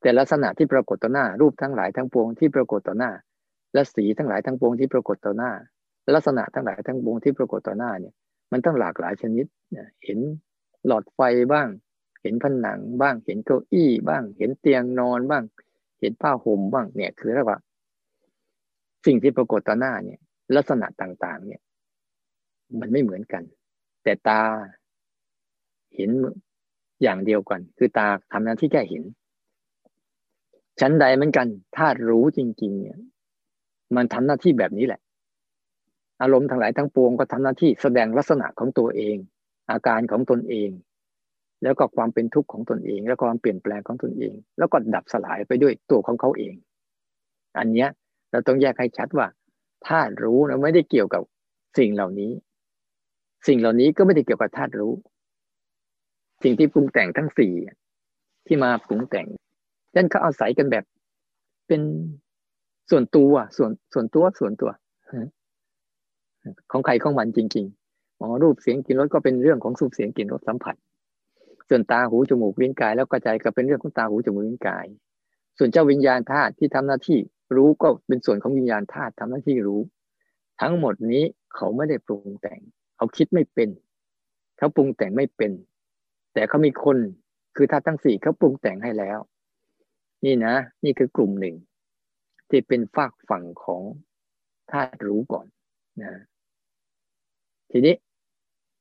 [0.00, 3.10] แต่ลักษณะที่ปรากฏต่อหน้า รูปทั้งหลายทั้งปวงที่ปรากฏต่อหน้า
[3.74, 5.52] และสีทั้งหลายทั้งปวงที่ปรากฏต่อหน้า
[6.14, 8.14] ลักษณะทั้งหลายทั้งปวงที่ปรากฏต่อหน้าเนี่ย
[8.52, 9.46] มันต้องหลากหลายชนิด
[10.04, 10.18] เห็น
[10.86, 11.20] หลอดไฟ
[11.52, 11.68] บ้าง
[12.22, 15.44] เห็นผนังบ้าง เห็นเก้าอี้บ้าง เห็นเตียงนอนบ้าง
[16.00, 17.58] เห็นผ้าห่มบ้างเนี่ย คือเรียกว่า
[19.06, 20.20] สิ่งที่ปรากฏต่อหน้าเนี่ย
[20.56, 21.60] ลักษณะต่างๆ เนี่ย
[22.80, 23.42] มันไม่เหมือนกัน
[24.02, 24.40] แต่ตา
[25.94, 26.10] เห็น
[27.02, 29.02] อย่างเดียวกันคือตาทำหน้าที่แค่เห็น
[30.80, 32.98] ชั้นใดเหมือนกัน ถ้ารู้จริง ๆ เนี่ย
[33.96, 35.00] มันทำหน้าที่แบบนี้แหละ
[36.22, 39.16] อารมณ์ทั้งหลายทั้งปวงก็ทำหน้าที่แสดงลักษณะของตัวเอง
[39.70, 40.70] อาการของตนเอง
[41.62, 46.54] แล้วก็ความเป็นทุกข์ของตนเอง แล้วก็ความเปลี่ยนแปลงของตนเอง แล้วก็ดับสลายไปด้วยตัวของเขาเอง
[47.58, 47.88] อันเนี้ย
[48.30, 49.26] เราต้องแยกให้ชัดว่า
[49.86, 51.22] ธาตุรู้นะไม่ได้เกี่ยวกับ
[51.78, 52.30] สิ่งเหล่านี้
[53.46, 54.92] สิ่งเหล่านี้ก็ไม่ได้เกี่ยวกับธาตุรู้
[56.42, 57.52] สิ่งที่ปรุงแต่งทั้งสี่
[58.46, 59.26] ที่มาปรุงแต่ง
[59.96, 60.84] นั่นเขาอาศัยกันแบบ
[61.68, 61.82] เป็น
[62.90, 64.70] ส่วนตัวส่วนส่วนตัวส่วนตัว
[66.70, 70.76] ของใครของมันจริงๆอ๋อรูปเสียงกลิ่นรสก็เป็นเรื่องของสูบเสียงกลิ่นรสสัมผัส
[71.68, 74.86] ส่วนตาหูจมูกลิ้นกาย แล้วกระจายก็เป็นเรื่องของตาหูจมูกลิ้นกาย
[75.58, 77.18] ส่วนเจ้าวิญญาณธาตุที่ทำหน้าที่
[77.56, 79.80] รู้ก็เป็นส่วนของวิญญาณธาตุทำหน้าที่รู้
[80.60, 82.60] ทั้งหมดนี้เขาไม่ได้ปรุงแต่ง
[82.96, 83.68] เขาคิดไม่เป็น
[84.58, 85.52] เขาปรุงแต่งไม่เป็น
[86.36, 86.96] แต่เขามีคน
[87.56, 89.18] คือธาตุทั้งสี่เขาปรุงแต่งให้แล้ว
[90.24, 91.54] นี่นะ นี่คือกลุ่มหนึ่ง
[92.50, 93.82] ที่เป็นฝากฝั่งของ
[94.70, 95.46] ธาตุรู้ก่อน
[96.02, 96.12] นะ
[97.70, 97.94] ทีนี้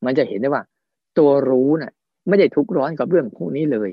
[0.06, 0.64] มันจะเห็นได้ว่า
[1.18, 1.94] ตัวรู้นะ่ะ
[2.28, 3.90] ไม่ได้ทุกข์ร้อนกับเรื่องพวกนี้เลย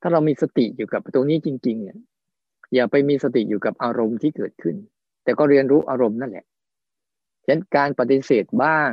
[0.00, 1.98] ถ้าเรามีสติอยู่กับตรงนี้จริง ๆ เนี่ย
[2.74, 4.76] อย่าไปมีสติอยู่กับอารมณ์ที่เกิดขึ้น
[5.24, 6.46] แต่ก็เรียนรู้อารมณ์นั่นแหละ
[7.44, 8.90] ฉะนั้นการปฏิเสธบ้าง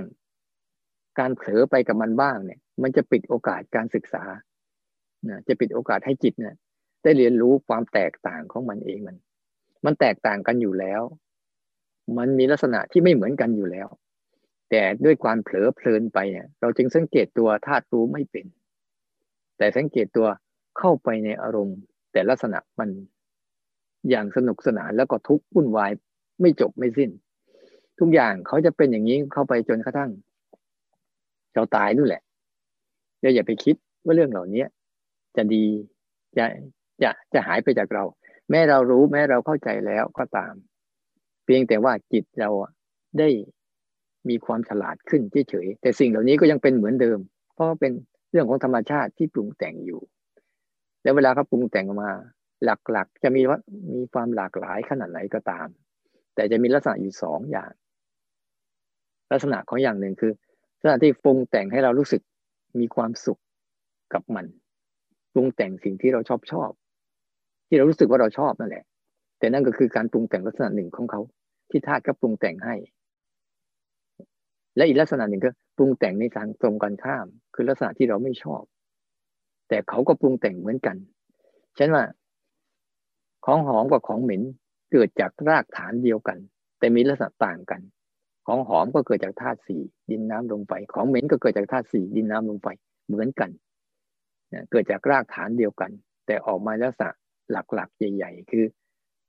[1.19, 4.23] การเผลอไปกับมันบ้างเนี่ย มันจะปิดโอกาสการศึกษา
[5.29, 6.55] นะจะปิดโอกาสให้จิตเนี่ย
[7.03, 9.17] ได้เรียนรู้ความแตกต่างของมันเองมัน
[9.85, 11.01] มันแตกต่างกันอยู่แล้ว
[12.17, 13.87] มันมีลักษณะที่ไม่เหมือนกันอยู่แล้ว
[14.69, 18.45] แต่ด้วยความเผลอเพลินไปเนี่ยเราจึงสังเกตตัวธาตุรู้ไม่เป็น
[19.57, 20.27] แต่สังเกตตัว
[20.77, 21.77] เข้าไปในอารมณ์
[22.11, 22.89] แต่ลักษณะมัน
[24.09, 25.91] อย่างสนุกสนานแล้วก็ทุกข์วุ่นวาย
[26.41, 27.09] ไม่จบไม่สิ้น
[27.99, 30.11] ทุกอย่างเขาจะเป็นอย่างนี้เข้าไปจนกระทั่ง
[31.53, 32.23] เราตายนู่นแหละ
[33.21, 33.75] เราอย่าไปคิด
[34.06, 34.65] ว่าเรื่องเหล่านี้
[35.36, 35.65] จะดี
[36.38, 36.45] จะ
[37.01, 38.03] จะจะหายไปจากเรา
[38.49, 40.53] แม้เรารู้แม้เราเข้าใจแล้วก็ตาม
[41.45, 42.49] เพียงแต่ว่าจิตเรา
[43.19, 43.30] ได้
[44.30, 47.19] มีความฉลาดขึ้นเฉยๆแต่สิ่งเหล่านี้ก็ยังเป็นเหมือนเดิม
[47.53, 47.91] เพราะเป็น
[48.32, 50.01] เรื่องของธรรมชาติที่ปรุงแต่งอยู่
[51.03, 52.12] แล้วเวลาเขาปรุงแต่งมา
[52.63, 53.60] หลักๆ จะมีว่า
[53.93, 55.67] มีความหลากหลายขนาดไหนก็ตาม
[56.36, 57.71] แต่จะมีลักษณะอยู่สองอย่าง
[59.32, 60.32] ลักษณะของอย่างหนึ่งคือ
[60.80, 62.21] ลักษณะที่ปรุงแต่งให้เรารู้สึก
[62.81, 63.41] มีความสุข
[64.13, 64.45] กับมัน
[65.33, 66.71] ปรุงแต่งสิ่งที่เราชอบชอบ
[67.67, 68.85] ที่เรารู้สึกว่าเราชอบนั่นแหละ
[69.39, 71.21] แต่นั่นก็คือการปรุงแต่งลักษณะหนึ่งของเขา
[71.69, 72.75] ที่ธาตุก็ปรุงแต่งให้
[74.75, 78.63] และอีกลักษณะหนึ่งก็ปรุงแต่งในทางตรงกันข้าม คือลักษณะที่เราไม่ชอบ
[79.69, 80.97] แต่เขาก็ปรุงแต่งเหมือนกัน
[81.77, 82.03] ฉันว่า
[83.45, 84.41] ของหอมกับของเหม็น
[84.91, 86.37] เกิดจากรากฐานเดียวกัน
[86.79, 87.81] แต่มีลักษณะต่างกัน
[88.47, 89.81] ของหอมก็เกิดจากธาตุสี่
[90.12, 92.67] ดินน้ำลมไฟของเหม็นก็เกิดจากธาตุสี่ดินน้ำลมไฟ
[93.07, 93.49] เหมือนกัน
[94.71, 95.91] เกิดจากรากฐานเดียวกัน
[96.25, 97.10] แต่ออกมาลักษณะ
[97.51, 98.65] หลักๆ ใหญ่ ๆ คือ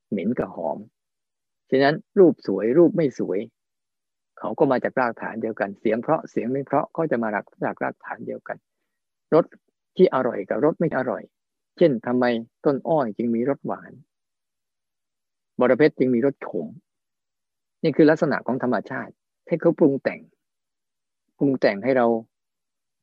[0.09, 0.77] เหม็นกับหอม
[1.69, 3.39] ฉะนั้นรูปสวยรูปไม่สวย
[4.39, 8.57] เขาก็มาจากรากฐานเดียวกัน เสียงเพราะเสียงไม่เพราะก็จะมารักจากรากฐานเดียวกัน
[9.33, 9.45] รส
[9.95, 11.23] ที่อร่อยกับรสไม่อร่อย
[11.77, 12.25] เช่นทำไม
[12.65, 13.91] ต้นอ้อยจึงมีรสหวาน
[15.59, 16.67] บรเพชรจึงมีรสขม
[17.83, 19.13] นี่คือลักษณะของธรรมชาติ
[19.47, 20.19] ที่เขาปรุงแต่ง
[21.37, 22.07] ปรุงแต่งให้เรา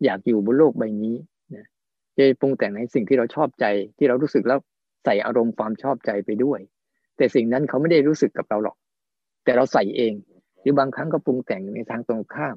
[0.05, 1.15] อยากอยู่บนโลกใบนี้
[1.55, 1.67] นะ
[2.17, 3.65] จะปรุงแต่งในสิ่งที่เราชอบใจ
[3.99, 4.59] ที่เรารู้สึกแล้ว
[5.05, 6.61] ใส่อารมณ์ความชอบใจไปด้วย
[7.17, 8.77] แต่สิ่งนั้นเขาไม่ได้รู้สึกกับเราหรอก
[9.45, 10.13] แต่เราใส่เอง
[10.61, 12.57] หรือบางครั้งก็ปรุงแต่งในทางตรงข้าม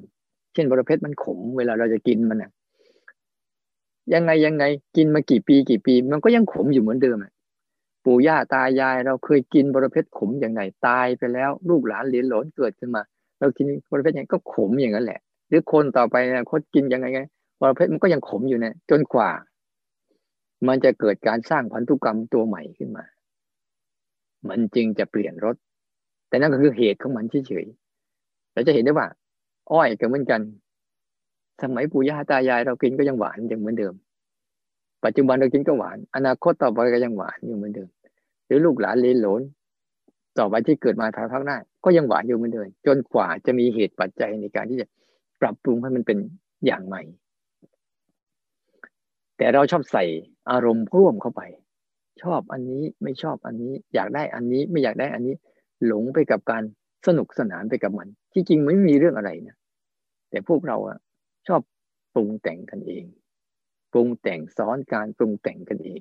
[0.54, 2.50] เช่นบรเพชรมันขม เวลาเราจะกินมันอะ
[4.14, 4.64] ยังไงยังไง
[4.96, 7.32] กินมากี่ปีกี่ปี มันก็ยังขมอยู่เหมือนเดิมอะ
[8.04, 13.02] ปู่ย่าตายาย เราเคยกินบรเพชรขมอย่างไงตายไปแล้ว ลูกหลานเหลีนหลนเกิดขึ้นมา
[13.40, 17.20] เรากินบรเพชรอย่างก็ขมอย่างนั้นแหละ หรือคนต่อไปนะคนกินยังไงไง
[17.60, 19.30] บรเพชรมันก็ยังขมอยู่นะจนกว่า
[20.68, 23.04] มันจะเกิดการสร้างพันธุกรรมตัวใหม่ขึ้นมา
[24.48, 25.56] มันจึงจะเปลี่ยนรส
[26.28, 29.06] แต่นั่นก็คือเหตุของมันเฉยๆเราจะเห็นได้ว่า
[29.72, 30.40] อ้อยก็เหมือนกัน
[31.62, 33.94] สมัยปู่ย่าตายายเรากินก็ยังหวานอย่างเหมือนเดิม
[35.04, 37.88] ปัจจุบันเรากินก็หวาน อนาคตต่อไปก็ยังหวานอยู่เหมือนเดิม
[38.46, 39.42] หรือลูกหลานเลนหลน
[40.38, 44.86] ต่อไปที่เกิดมาทางข้างหน้า ก็ยังหวานอยู่เหมือนเดิม จนกว่าจะมีเหตุปัจจัยในการที่จะ
[45.40, 46.18] ปรับปรุงให้มันเป็น
[46.66, 47.02] อย่างใหม่
[49.36, 50.04] แต่เราชอบใส่
[50.50, 51.42] อารมณ์ร่วมเข้าไป
[52.22, 55.34] ชอบอันนี้ไม่ชอบอันนี้ อยากได้อันนี้ไม่อยากได้อันนี้
[55.86, 56.62] หลงไปกับการ
[57.06, 59.56] สนุกสนานไปกับมัน ที่จริงไม่มีเรื่องอะไรนะ
[60.30, 60.98] แต่พวกเราอะ
[61.48, 61.60] ชอบ
[62.14, 63.04] ปรุงแต่งกันเอง
[63.92, 66.00] ปรุงแต่งซ้อนการปรุงแต่งกันเอง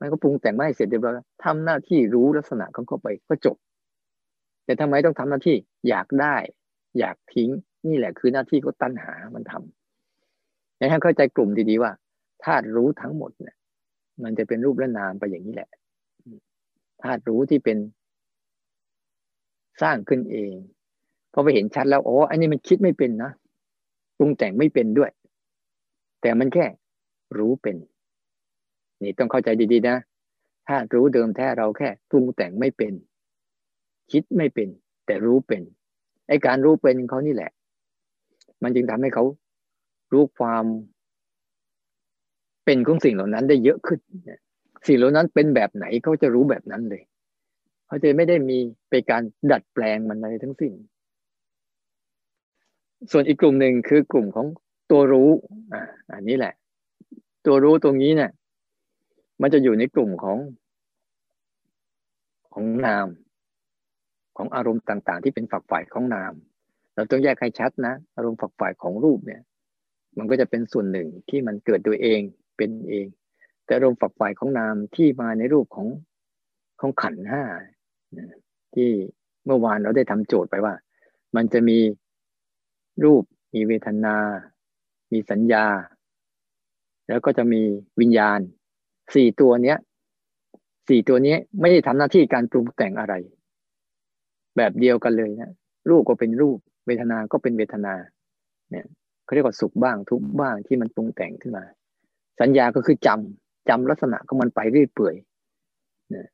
[0.00, 3.56] มันก็ปรุงแต่งไม่เสร็จเรียบร้อยทำหน้าที่รู้ลักษณะของเขาไปก็จบ
[4.64, 5.56] แต่ทำไมต้องทำหน้าที่
[5.88, 6.36] อยากได้
[6.98, 7.50] อยากทิ้ง
[7.88, 11.92] นี่แหละคือหน้าที่ก็ตัณหามันทำในให้เข้าใจกลุ่มดีๆว่า
[12.44, 13.56] ธาตุรู้ทั้งหมดเนี่ย
[14.22, 15.70] มันจะเป็นรูปและนามไปอย่างนี้แหละ
[17.02, 17.78] ธาตุรู้ที่เป็น
[19.82, 20.52] สร้างขึ้นเอง
[21.32, 23.32] พอไปเห็นชัดแล้วโอ้อันนี้มันคิดไม่เป็นนะ
[24.18, 25.10] ปรุงแต่งไม่เป็นด้วย
[26.20, 26.66] แต่มันแค่
[27.36, 27.76] รู้เป็น
[29.02, 29.96] นี่ต้องเข้าใจดีๆนะ
[30.68, 32.92] ธารู้เดิมแท้เราแค่ปรุงแต่งไม่เป็น
[34.10, 34.68] คิดไม่เป็น
[35.06, 35.62] แต่รู้เป็น
[36.28, 37.50] ไอการรู้เป็นเขานี่แหละ
[38.62, 39.24] มันจึงทำให้เขา
[40.12, 40.64] รู้ความ
[42.64, 44.00] เป็นของสิ่งเหล่านั้นได้เยอะขึ้น
[44.86, 47.02] สิ่งเหล่านั้นเป็นแบบไหนเขาจะรู้แบบนั้นเลย
[47.86, 48.58] เขาจะไม่ได้มี
[48.90, 50.72] ไปการดัดแปลงมันอะไรทั้งสิ้น
[53.10, 54.46] ส่วนอีกกลุ่มหนึ่งคือกลุ่มของ
[54.90, 55.30] ตัวรู้
[55.72, 55.82] อ่า
[56.14, 56.54] อันนี้แหละ
[57.48, 58.30] ตัวรู้ตรงนี้เนี่ย
[59.42, 60.38] มันจะอยู่ในกลุ่มของ
[62.54, 63.08] ของนาม
[64.36, 66.32] ของอารมณ์ต่างๆ ที่เป็นฝักฝ่ายของนาม
[66.94, 69.42] เราต้องแยกให้ชัดนะ อารมณ์ฝักฝ่ายของรูปเนี่ย
[70.18, 72.20] มันก็จะเป็นส่วนหนึ่งที่มันเกิดโดยเอง
[72.56, 73.06] เป็นเอง
[73.64, 75.88] แต่อารมณ์ฝักฝ่ายของนามที่มาในรูปของ
[76.80, 77.44] ของขันห้า
[78.74, 78.90] ที่
[79.44, 80.74] เมื่อวานเราได้ทำโจทย์ไปว่า
[81.36, 81.78] มันจะมี
[83.04, 83.22] รูป
[83.54, 84.16] มีเวทนา
[85.12, 85.66] มีสัญญา
[87.08, 87.62] แล้วก็จะมี
[88.00, 88.38] วิญญาณ
[89.14, 89.78] สี่ตัวเนี้ย
[90.88, 93.14] สี่ตัวนี้ไม่ได้ทำหน้าที่การปรุงแต่งอะไร
[94.56, 95.50] แบบเดียวกันเลยนะ
[95.90, 97.94] รูปก็เป็นรูป เวทนาก็เป็นเวทนา
[98.70, 98.86] เนี่ย
[99.24, 101.64] เขาเรียกว่าสุขบ้างทุกบ้างที่มันปรุงแต่งขึ้นมา
[102.40, 105.14] สัญญาก็คือจำจำลักษณะของมันไปเรื่อยเปื่อย
[106.14, 106.26] นะ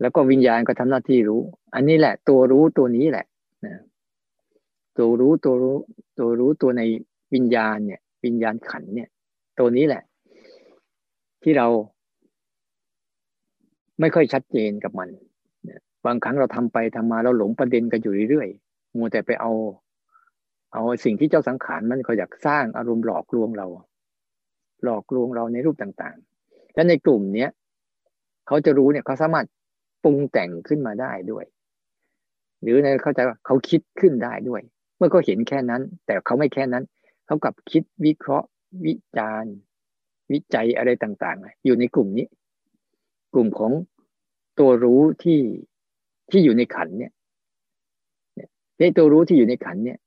[0.00, 1.40] แล้วก็วิญญาณก็ทำหน้าที่รู้
[1.74, 3.26] อันนี้แหละ ตัวรู้ตัวนี้แหละ
[3.66, 3.76] นะ
[4.98, 5.76] ตัวรู้ตัวรู้
[6.18, 6.82] ตัวรู้ตัวใน
[7.34, 9.08] วิญญาณเนี่ย วิญญาณขันเนี่ย
[9.58, 10.02] ตัวนี้แหละ
[11.42, 11.66] ที่เรา
[14.00, 15.08] ไม่ค่อยชัดเจนกับมัน
[16.06, 19.52] บางครั้งเราทำไปทำมาเราหลงประเด็นกันอยู่เรื่อยๆมัวแต่ไปเอา
[20.72, 23.66] เอาสิ่งที่เจ้าสังขารมันก็อยากสร้างอารมณ์หลอกลวงเรา
[24.84, 27.50] หลอกลวงเราในรูปต่างๆ และในกลุ่มเนี้ย
[28.46, 29.46] เขาจะรู้เนี่ยเขาสามารถ
[30.04, 31.44] ปรุงแต่งขึ้นมาได้ด้วย
[32.62, 34.62] หรือในเข้าใจว่าเขาคิดขึ้นได้ด้วย
[34.96, 36.84] เมื่อเขาเห็นแค่นั้น แต่เขาไม่แค่นั้น
[37.26, 38.48] เขากับคิดวิเคราะห์
[38.86, 39.54] วิจารณ์
[40.32, 42.26] วิจัยอะไรต่างๆ อยู่ในกลุ่มนี้
[43.34, 43.72] กลุ่มของ
[44.58, 45.40] ตัวรู้ที่
[46.30, 47.12] ที่อยู่ในขันเนี่ย
[48.80, 49.98] ในตัวรู้ที่อยู่ในขันเนี่ย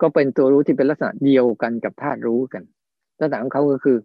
[0.00, 2.62] ก็เป็นตัวรู้ที่เป็นลักษณะเดียวกันกับธาตุรู้กัน
[3.20, 3.96] ลักษณะของเขาก็คือ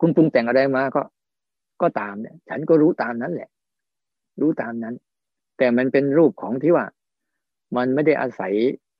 [0.00, 1.02] คุณปรุงแต่งอะไรมาก็
[1.82, 3.48] ก็ตามเนี่ย ฉันก็รู้ตามนั้นแหละ
[4.40, 4.94] รู้ตามนั้น
[5.58, 6.86] แต่มันเป็นรูปของที่ว่า
[7.76, 8.52] มันไม่ได้อาศัย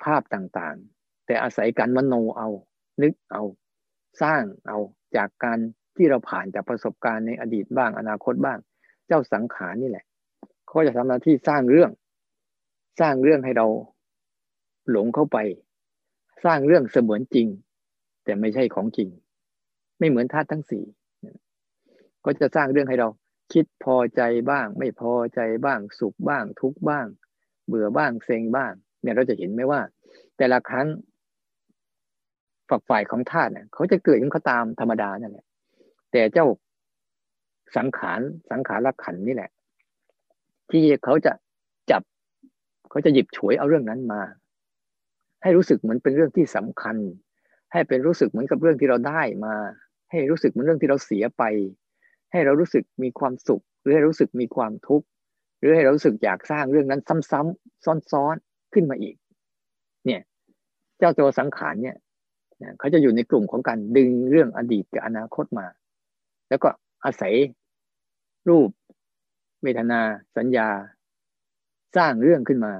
[0.03, 2.49] ภาพต่างๆ แต่อาศัยการมโนเอา
[3.03, 3.43] นึกเอา
[4.23, 4.79] สร้างเอา
[5.17, 5.59] จากการ
[5.97, 8.59] ที่เราผ่านจากประสบการณ์ในอดีตบ้างอนาคตบ้าง
[9.07, 10.05] เจ้าสังขารนี่แหละ
[10.67, 11.91] เขาจะทำหน้าที่สร้างเรื่อง
[13.01, 13.67] สร้างเรื่องให้เรา
[14.91, 15.39] หลงเข้าไป
[16.45, 17.49] สร้างเรื่องเสมือนจริง
[18.25, 19.09] แต่ไม่ใช่ของจริง
[19.99, 20.85] ไม่เหมือนธาตุทั้งสี่
[22.25, 23.09] ก็จะสร้างเรื่องให้เรา
[23.53, 27.07] คิดพอใจบ้าง ไม่พอใจบ้าง สุขบ้าง ทุกบ้าง
[27.67, 29.81] เบื่อบ้างเซ็งบ้าง เนี่ยเราจะเห็นไหมว่า
[30.37, 30.87] แต่ละครั้ง
[32.71, 35.47] ฝักฝ่ายของธาตุเนี่ยเขาจะเกิดขึ้นเขาตามธรรมดานั่นแหละ
[36.13, 36.47] แต่เจ้า
[37.77, 39.51] สังขารสังขารขันนี่แหละ
[40.71, 41.33] ที่เขาจะ
[41.91, 42.03] จับ
[42.91, 44.21] เขาจะหยิบฉวยเอาเรื่องนั้นมา
[45.43, 46.97] ให้รู้สึกเหมือนเป็นเรื่องที่สำคัญ
[47.73, 49.55] ให้เป็นรู้สึกเหมือนกับเรื่องที่เราได้มา
[50.11, 51.43] ให้รู้สึกเหมือนเรื่องที่เราเสียไป
[52.33, 55.07] ให้เรารู้สึกมีความสุข หรือให้รู้สึกมีความทุกข์
[55.59, 57.01] หรือให้เรารู้สึกอยากสร้างเรื่องนั้น
[57.31, 59.17] ซ้ำๆซ้อนๆขึ้นมาอีก
[60.07, 60.21] เนี่ย
[60.99, 61.97] เจ้าตัวสังขารเนี่ย
[62.79, 65.67] เขาจะอยู่ในกลุ่มของการดึงเรื่องอดีตกับอนาคตมา
[66.49, 66.69] แล้วก็
[67.05, 67.35] อาศัย
[68.49, 68.69] รูป
[69.63, 70.01] เวทนา
[70.37, 70.69] สัญญา
[71.97, 72.73] สร้างเรื่องขึ้นมา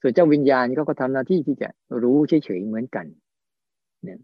[0.00, 1.68] ส่วนเจ้าวิญญาณเขาก็ทำหน้าที่ที่จะ
[2.02, 3.06] รู้เฉยๆเหมือนกัน
[4.04, 4.18] เนี่ย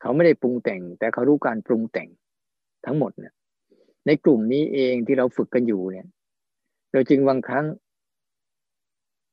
[0.00, 2.08] เขาไม่ได้ปรุงแต่ง แต่เขารู้การปรุงแต่ง
[2.86, 3.34] ทั้งหมดเนี่ย
[4.06, 6.06] ในกลุ่มนี้เองที่เราฝึกกันอยู่เนี่ย
[6.92, 7.66] เราจึงบางครั้ง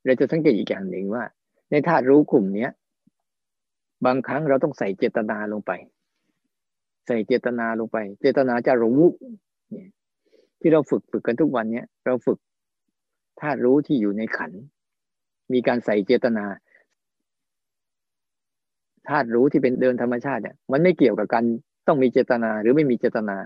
[0.05, 1.23] เราจะสังเกตอีกอย่างหนึ่งว่า
[1.71, 2.71] ในธาตุรู้กลุ่มเนี้ย
[4.05, 5.71] บางครั้งเราต้องใส่เจตนาลงไป
[7.07, 9.01] ใส่เจตนาลงไป เจตนาจะรู้
[9.71, 9.89] เนี่ย
[10.59, 12.37] ที่เราฝึกฝึกกันทุกวันเนี้ยเราฝึก
[13.39, 14.51] ธาตุรู้ที่อยู่ในขัน
[15.53, 16.45] มีการใส่เจตนา
[19.07, 21.43] ธาตุรู้ที่เป็นเดินธรรมชาติเนี่ยมันไม่เกี่ยวกับการ
[21.87, 23.37] ต้องมีเจตนาหรือไม่มีเจตนา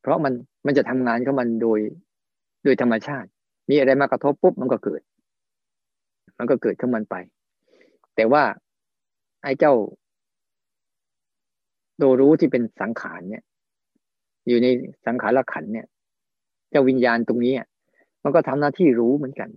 [0.00, 0.32] เพราะมัน
[0.66, 1.80] มันจะทำงานของมันโดย
[2.64, 3.28] โดยธรรมชาติ
[3.70, 5.02] มีอะไรมากระทบปุ๊บมันก็เกิด
[6.38, 7.16] มันก็เกิดขึ้นมันไป
[8.16, 8.42] แต่ว่า
[9.42, 9.74] ไอ้เจ้า
[12.00, 13.42] ตัวรู้ที่เป็นสังขารเนี่ย
[14.48, 14.66] อยู่ใน
[15.06, 15.86] สังขารขันเนี่ย
[16.70, 17.54] เจ้าวิญญาณตรงนี้
[18.22, 19.50] มันก็ทำหน้าที่รู้เหมือนกัน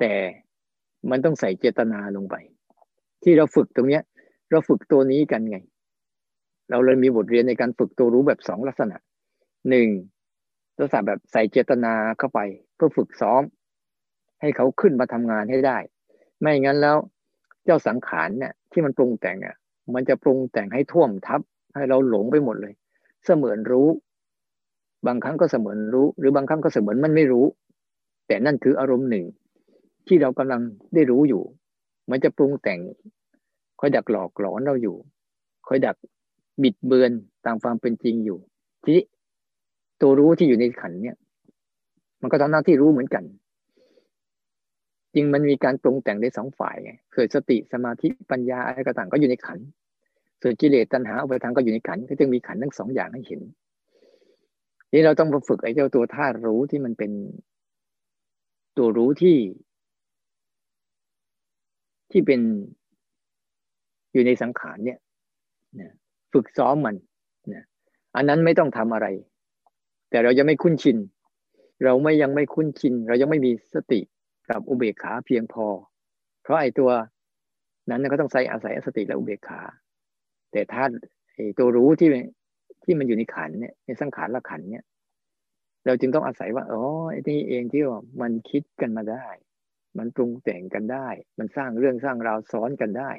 [0.00, 0.12] แต่
[1.10, 2.36] มันต้องใส่เจตนาลงไป
[3.22, 4.02] ที่เราฝึกตรงเนี้ย
[4.50, 5.58] เราฝึกตัวนี้กันไง
[6.70, 8.96] เราเลยมีบทเรียนในการฝึกตัวรู้แบบสองลักษณะ
[9.70, 9.88] หนึ่ง
[10.78, 12.40] ลักษณะแบบใส่เจตนาเข้าไป
[12.74, 13.42] เพื่อฝึกซ้อม
[14.40, 15.78] ให้เขาขึ้นมาทำงานให้ได้
[16.40, 16.96] ไม่งั้นแล้ว
[17.64, 19.56] เจ้าสังขารเนี่ย ที่มันปรุงแต่งอะ
[19.94, 21.40] มันจะปรุงแต่งให้ท่วมทับ
[21.74, 22.74] ให้เราหลงไปหมดเลย
[23.24, 23.88] เสมือนรู้
[25.06, 27.46] บางครั้งก็เสมือนรู้ หรือบางครั้งก็เสมือนมันไม่รู้
[28.26, 29.24] แต่นั่นคืออารมณ์หนึ่ง
[30.06, 30.60] ที่เรากำลัง
[30.94, 31.42] ได้รู้อยู่
[32.10, 32.80] มันจะปรุงแต่ง
[33.80, 34.96] คอยดักหลอกหลอนเราอยู่
[35.66, 35.96] คอยดัก
[36.62, 37.10] บิดเบือน
[37.46, 38.38] ตามความเป็นจริงอยู่
[38.82, 39.04] ทีนี้
[40.00, 41.16] ตัวรู้ที่อยู่ในขันเนี่ย
[42.22, 43.24] มันก็ทำหน้าที่รู้เหมือนกัน
[45.14, 49.58] จริงมันมีการปรุงแต่งได้สองฝ่ายไงเกิดสติสมาธิปัญญาอะไรก็ต่างก็อยู่ในขัน
[50.42, 53.40] ส่วนกิเลสตัณหาอุปทานก็อยู่ในขัน ก็จึงมีขันทั้งสองอย่างให้เห็น
[54.92, 57.12] นี่เราต้องมาฝึกไอ้เจ้าตัวธาตุรู้ที่มันเป็น
[58.76, 59.36] ตัวรู้ที่
[62.10, 62.40] ที่เป็น
[64.12, 64.98] อยู่ในสังขารเนี่ย
[66.32, 66.96] ฝึกซ้อมมัน
[67.54, 67.64] นะ
[68.16, 69.06] อันนั้นไม่ต้องทำอะไร
[70.10, 70.96] แต่เรายังไม่คุ้นชิน
[71.84, 74.00] เราไม่ยังไม่คุ้นชิน เรายังไม่มีสติ
[74.50, 75.66] กับอุเบกขาเพียงพอ
[76.42, 76.90] เพราะไอ้ตัว
[77.90, 79.60] นั้นก็ต้องใช้อาศัยสติและอุเบกขา
[80.52, 80.84] แต่ถ้า
[81.34, 82.08] ไอ้ตัวรู้ที่
[82.84, 84.84] ที่มันอยู่ในขันเนี่ยในสังขารละขันเนี่ย
[85.86, 89.26] เราจึงต้องอาศัยว่าอ๋อไอ้นี่เองที่ว่ามันคิดกันมาได้
[89.98, 93.10] มันปรุงแต่งกันได้ มันสร้างเรื่องสร้างราวซ้อนกันได้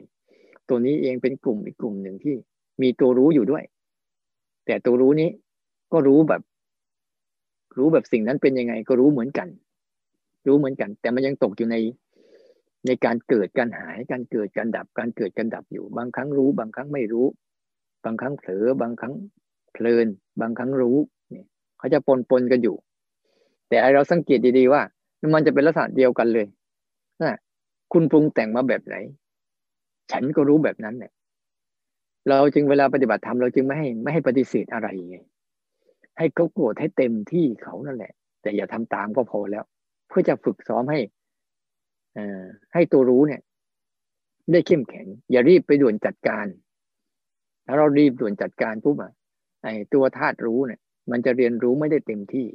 [0.70, 2.36] ตัวนี้เองเป็นกลุ่มอีกกลุ่มหนึ่งที่
[2.82, 3.64] มีตัวรู้อยู่ด้วย
[4.66, 5.30] แต่ตัวรู้นี้
[5.94, 6.42] ก็รู้แบบ
[7.78, 9.48] รู้แบบสิ่งนั้นเป็นยังไงก็รู้เหมือนกัน
[10.48, 11.76] รู้เหมือนกัน แต่มันยังตกอยู่ใน
[12.88, 17.26] ในการเกิดการหายการเกิดการดับ การเกิดการดับอยู่ บางครั้งรู้ บางครั้งไม่รู้
[18.06, 19.14] บางครั้งเผลอบางครั้ง
[19.74, 20.08] เพลิน
[20.42, 20.98] บางครั้งรู้
[21.32, 21.46] เนี่ย
[21.78, 22.76] เขาจะปนปนกันอยู่
[23.70, 24.82] แต่เราสังเกตดีๆว่า
[25.34, 26.48] มันจะเป็นลักษณะเดียวกันเลย
[27.22, 27.34] นะ
[27.94, 28.96] คุณปรุงแต่งมาแบบไหน
[30.12, 31.12] ฉันก็รู้แบบนั้นเนี่ย
[32.30, 35.18] เราจึงเวลาปฏิบัติธรรมเราจึงไม่ให้ไม่ให้ปฏิเสธอะไรไง
[36.18, 39.64] ให้เขาโกรธให้เต็มที่เขานั่นแหละ แต่อย่าทำตามก็พอแล้ว
[40.17, 40.99] พื่อจะฝึกซ้อมให้
[42.17, 42.19] อ
[42.73, 43.41] ให้ตัวรู้เนี่ย
[44.51, 46.45] ได้เข้มแข็ง อย่ารีบไปด่วนจัดการ
[47.67, 49.13] ถ้าเรารีบด่วนจัดการปุ๊บอะ
[49.63, 50.80] ไอตัวธาตุรู้เนี่ย
[51.12, 52.47] มันจะเรียนรู้ไม่ได้เต็มที่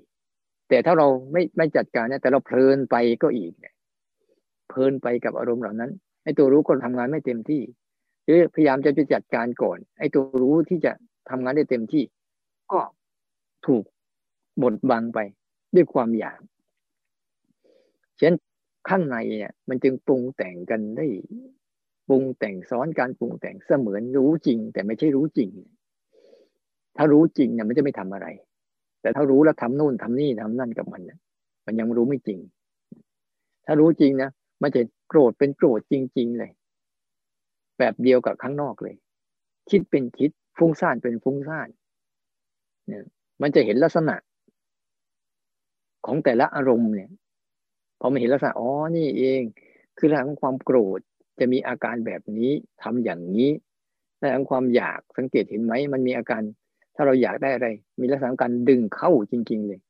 [0.68, 3.74] แต่ถ้าเราไม่ไม่จัดการเนี่ย แต่เราเพลินไปก็อีกเนี่ย
[4.68, 5.90] เพลินไปกับอารมณ์เหล่านั้น
[6.24, 7.62] ไอ้ตัวรู้ก็ทำงานไม่เต็มที่
[8.24, 10.92] หรือพยายามจะไปจัดการก่อน ไอ้ตัวรู้ที่จะ
[11.30, 12.04] ทำงานได้เต็มที่
[12.72, 12.80] ก็
[13.66, 13.84] ถูก
[14.62, 15.18] บดบังไป
[15.74, 16.40] ด้วยความอยาก
[18.20, 18.34] เช่น
[18.88, 21.06] ข้างในเนี่ยมันจึงปรุงแต่งกันได้
[22.08, 25.50] ปรุงแต่งซ้อนการปรุงแต่งเสมือนรู้จริง แต่ไม่ใช่รู้จริง
[26.96, 28.26] ถ้ารู้จริงเนี่ยมันจะไม่ทำอะไร
[29.02, 31.18] แต่ถ้ารู้แล้วทำนู่นทำนี่ทำนั่นกับมันเนี่ย
[31.66, 32.38] มันยังรู้ไม่จริง
[33.66, 34.30] ถ้ารู้จริงนะ
[34.62, 36.50] มันจะโกรธเป็นโกรธจริง ๆ เลย
[37.78, 38.94] แบบเดียวกับข้างนอกเลย
[39.70, 41.68] คิดเป็นคิดฟุ้งซ่านเป็นฟุ้งซ่าน
[42.86, 43.02] เนี่ย
[43.42, 44.16] มันจะเห็นลักษณะ
[46.06, 47.10] ของแต่ละอารมณ์เนี่ย
[48.00, 49.42] พอมาเห็นลักษณะอ๋อนี่เอง
[49.98, 51.00] คือเรื่องของความโกรธ
[51.40, 52.50] จะมีอาการแบบนี้
[52.82, 53.50] ทำอย่างนี้
[54.18, 56.42] เรื่องของความอยากสังเกตเห็นไหมมันมีอาการ
[56.94, 57.68] ถ้าเราอยากได้อะไร
[58.00, 59.80] มีลักษณะการดึงเข้าจริง ๆ เลย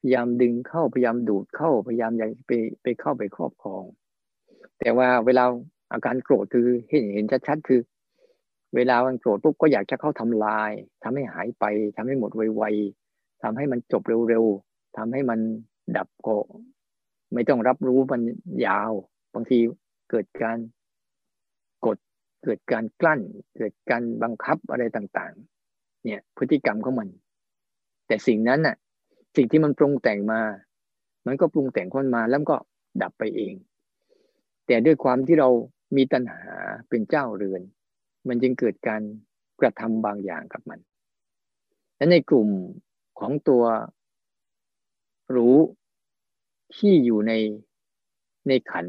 [0.00, 3.84] พยายามดึงเข้าพยายามดูดเข้าพยายามอยากไปไปเข้าไปครอบครอง
[4.78, 5.44] แต่ว่าเวลา
[5.92, 7.80] อาการโกรธคือเห็นเห็นชัดๆคือ
[8.76, 10.70] เวลามันโกรธปุ๊บก็อยากจะเข้าทำลาย
[11.02, 11.64] ทำให้หายไป
[11.96, 15.40] ทำให้หมดไวๆทำให้มันจบเร็วๆทำให้มัน
[15.96, 16.28] ดับโก
[17.34, 18.20] ไม่ต้องรับรู้มัน
[18.66, 18.92] ยาว
[19.34, 19.58] บางที
[20.10, 20.58] เกิดการ
[21.86, 21.98] กด
[22.44, 23.20] เกิดการกลั้น
[23.56, 27.08] เกิดการบังคับอะไรต่างๆ เนี่ยพฤติกรรมของมัน
[28.06, 28.76] แต่สิ่งนั้นน่ะ
[29.36, 30.40] สิ่งที่มันปรุงแต่งมา
[31.26, 32.56] มันก็ปรุงแต่งคนมาแล้วก็
[33.02, 33.54] ดับไปเอง
[34.66, 35.48] แต่ด้วยความที่เรา
[35.96, 36.44] มีตัณหา
[36.88, 37.62] เป็นเจ้าเรือน
[38.28, 39.02] มันจึงเกิดการ
[39.60, 40.80] กระทำบางอย่างกับมัน
[41.96, 42.48] และในกลุ่ม
[43.18, 43.64] ของตัว
[45.36, 45.56] รู้
[46.76, 47.32] ที่อยู่ใน
[48.48, 48.86] ในขัน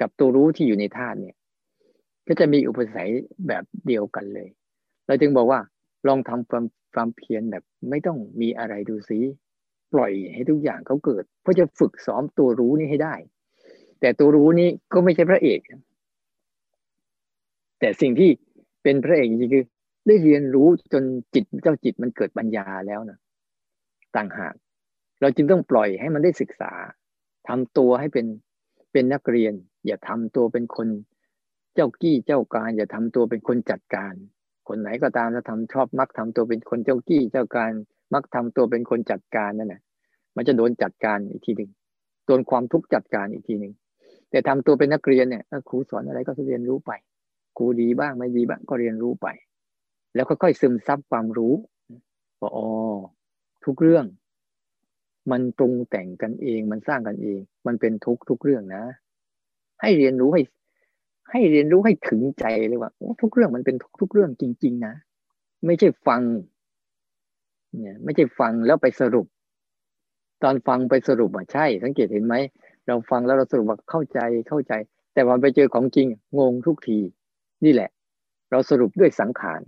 [0.00, 1.36] กับตัวรู้ที่อยู่ในธาตุเนี่ย
[2.28, 3.12] ก็จะมีอุปสรรค
[3.46, 4.48] แบบเดียวกันเลย
[5.06, 5.60] เราจึงบอกว่า
[6.08, 9.18] ลองทำความความเพียรแบบ ไม่ต้องมีอะไรดูซิ
[9.92, 13.14] ปล่อยให้ทุกอย่างเขาเกิด เพื่อจะฝึกซ้อมตัวรู้นี้ให้ได้
[14.00, 15.60] แต่ตัวรู้นี้ก็ไม่ใช่พระเอก
[17.80, 18.30] แต่สิ่งที่
[18.82, 19.64] เป็นพระเอกจริงคือ
[20.06, 23.18] ได้เรียนรู้จนจิตเจ้าจิตมันเกิดปัญญาแล้วนะ
[24.16, 24.54] ต่างหาก
[25.22, 26.72] เราจึงต้องปล่อยให้มันได้ศึกษา
[27.48, 28.26] ทำตัวให้เป็น
[28.92, 29.52] เป็นนักเรียน
[29.86, 30.88] อย่าทำตัวเป็นคน
[31.74, 34.14] เจ้ากี้เจ้าการ อย่าทำตัวเป็นคนจัดการ
[34.68, 37.72] คนไหนก็ตามถ้าทำชอบมักทำตัวเป็นคนเจ้ากี้เจ้าการ
[38.14, 39.82] มักทำตัวเป็นคนจัดการนั่นแหละ
[40.36, 41.70] มันจะโดนจัดการอีกทีหนึ่ง
[42.26, 43.72] โดนความทุกข์จัดการอีกทีหนึ่ง
[44.30, 46.92] แต่ทำตัวเป็นนักเรียนเนี่ยครูสอนอะไรก็เรียนรู้ไป
[47.56, 49.26] ครูดีบ้างไม่ดีบ้างก็เรียนรู้ไป
[50.14, 51.54] แล้วค่อยๆซึมซับความรู้
[52.40, 52.66] ว่าอ๋อ
[53.64, 54.04] ทุกเรื่อง
[55.30, 58.84] มันปรุงแต่งกันเอง มันสร้างกันเอง มันเป็นทุกทุกเรื่องนะ
[59.82, 60.42] ให้เรียนรู้ให้
[61.30, 64.94] ให้เรียนรู้ให้ถึงใจเลยว่าทุกเรื่องมันเป็นทุกทุกเรื่องจริง ๆ นะ
[65.66, 66.22] ไม่ใช่ฟัง
[67.80, 69.26] เนี่ย ไม่ใช่ฟังแล้วไปสรุป
[70.42, 72.34] ตอนฟังไปสรุปอะใช่ สังเกตเห็นไหม
[72.86, 74.72] เราฟังแล้วเราสรุปว่าเข้าใจเข้าใจ
[75.12, 76.06] แต่พอไปเจอของจริง
[76.38, 76.98] งงทุกที
[77.64, 77.90] นี่แหละ
[78.50, 79.60] เราสรุปด้วยสังขาร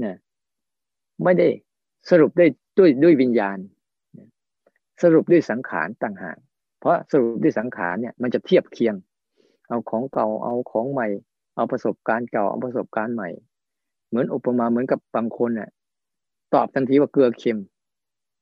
[0.00, 0.16] เนี่ย
[1.24, 1.48] ไม่ได้
[2.10, 2.46] สรุปได้
[2.78, 3.58] ด้วยด้วยวิญญาณ
[5.02, 6.36] สรุปด้วยสังขารต่างหาก
[6.80, 8.94] เพราะสรุปด้วยสังขารเนี่ยมันจะเทียบเคียง
[9.68, 11.08] เอาของเก่าเอาของใหม่
[11.56, 13.28] เอาประสบการณ์เก่าเอาประสบการณ์ใหม่
[14.08, 15.70] เหมือนอุปมาเหมือนกับบางคนน่ะ
[16.54, 17.58] ตอบทันทีว่าเกลือเค็ม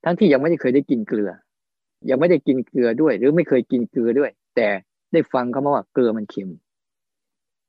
[0.04, 1.30] ทั้งที่ยังไม่ได้เคยได้กินเกลือ
[2.11, 4.68] ยังไม่ได้กินเกลือด้วย หรือไม่เคยกินเกลือด้วย แต่
[5.12, 6.50] ได้ฟังเขามาว่าเกลือมันเค็ม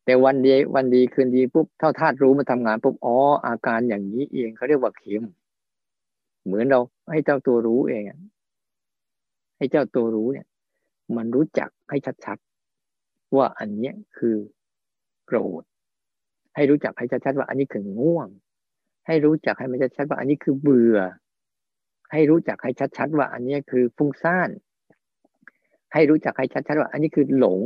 [0.06, 3.16] แต่วันดีวันดีคืนดีปุ๊บเท่าธาตุรู้มาทำงานปุ๊บอ๋อ
[3.46, 5.24] อาการอย่างนี้เองเขาเรียกว่าเค็ม
[6.46, 6.80] เหมือนเรา
[7.12, 8.04] ให้เจ้าตัวรู้เอง
[9.62, 10.48] ให้เจ้าตัวรู้เนี่ย
[11.18, 14.36] มันรู้จักให้ชัดๆ ว่าอันนี้คือ
[15.26, 15.64] โกรธ
[16.56, 18.28] ให้รู้จักให้ชัดๆว่าอันนี้คือง่วง
[19.08, 20.98] ให้รู้จักให้มันชัดๆว่าอันนี้คือเบื่อ
[22.12, 24.50] ให้รู้จักให้ชัดๆว่าอันนี้คือฟุ้งซ่าน
[25.94, 27.60] ให้รู้จักให้ชัดๆว่า อันนี้คือหลง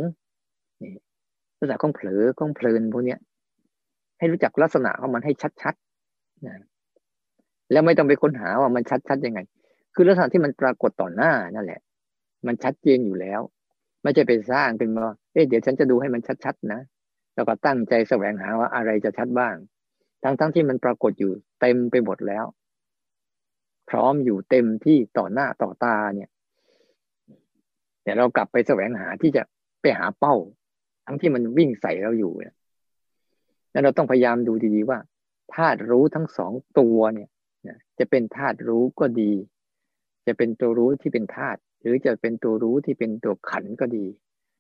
[0.84, 0.94] นี่
[1.60, 3.18] ลักษณะของเผลอของเพลินพวกนี้
[4.20, 6.56] ให้รู้จักลักษณะของมันให้ชัดๆนะ
[7.72, 9.40] แล้วไม่ต้องไปค้นหาว่ามันชัดๆยังไง
[9.96, 11.82] คือลักษณะที่มันปรากฏต่อหน้านั่นแหละ
[12.48, 13.42] มันชัดเจนอยู่แล้ว
[14.04, 16.82] ไม่ใช่ไปสร้างเป็นมาเอ๊ะเดี๋ยวฉันจะดูให้มันชัดๆนะ
[17.36, 19.56] แล้วก็ตั้งใจแสวงหาว่าอะไรจะชัดบ้าง
[20.24, 21.32] ทั้งๆทที่มันปรากฏอยู่
[21.62, 22.46] เต็มไปหมดแล้ว
[23.90, 26.30] พร้อมอยู่เต็มที่ต่อหน้าต่อตาเนี่ย
[28.04, 29.44] เดี๋ยวเรากลับไปแสวงหาที่จะ
[29.82, 30.36] ไปหาเป้า
[31.06, 32.56] ทั้งที่มันวิ่งใส่เราอยู่เนี่ย
[33.72, 35.00] แล้วเราต้องพยายามดูดีๆว่า
[35.54, 37.30] ธาตุรู้ทั้งสองตัวเนี่ย
[38.00, 39.32] จะเป็นธาตุรู้ก็ดี
[40.28, 44.06] จะเป็นตัวรู้ที่เป็นธาตุหรือจะเป็นตัวรู้ที่เป็นตัวขันก็ดี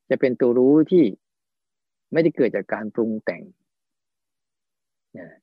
[0.10, 1.06] จะเป็นตัวรู้ที่
[2.14, 3.44] ไม่ได้เกิดจากการปรุงแต่ง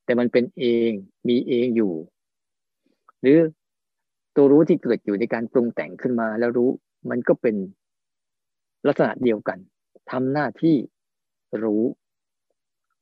[0.05, 0.91] แต่มันเป็นเอง
[1.29, 1.93] มีเองอยู่
[3.21, 3.39] หรือ
[4.37, 6.71] ตัวรู้ที่เกิดอยู่ในการปรุงแต่งขึ้นมาแล้วรู้
[7.11, 7.57] มันก็เป็น
[8.87, 9.59] ลักษณะเดียวกัน
[10.11, 10.77] ทำหน้าที่
[11.63, 11.83] รู้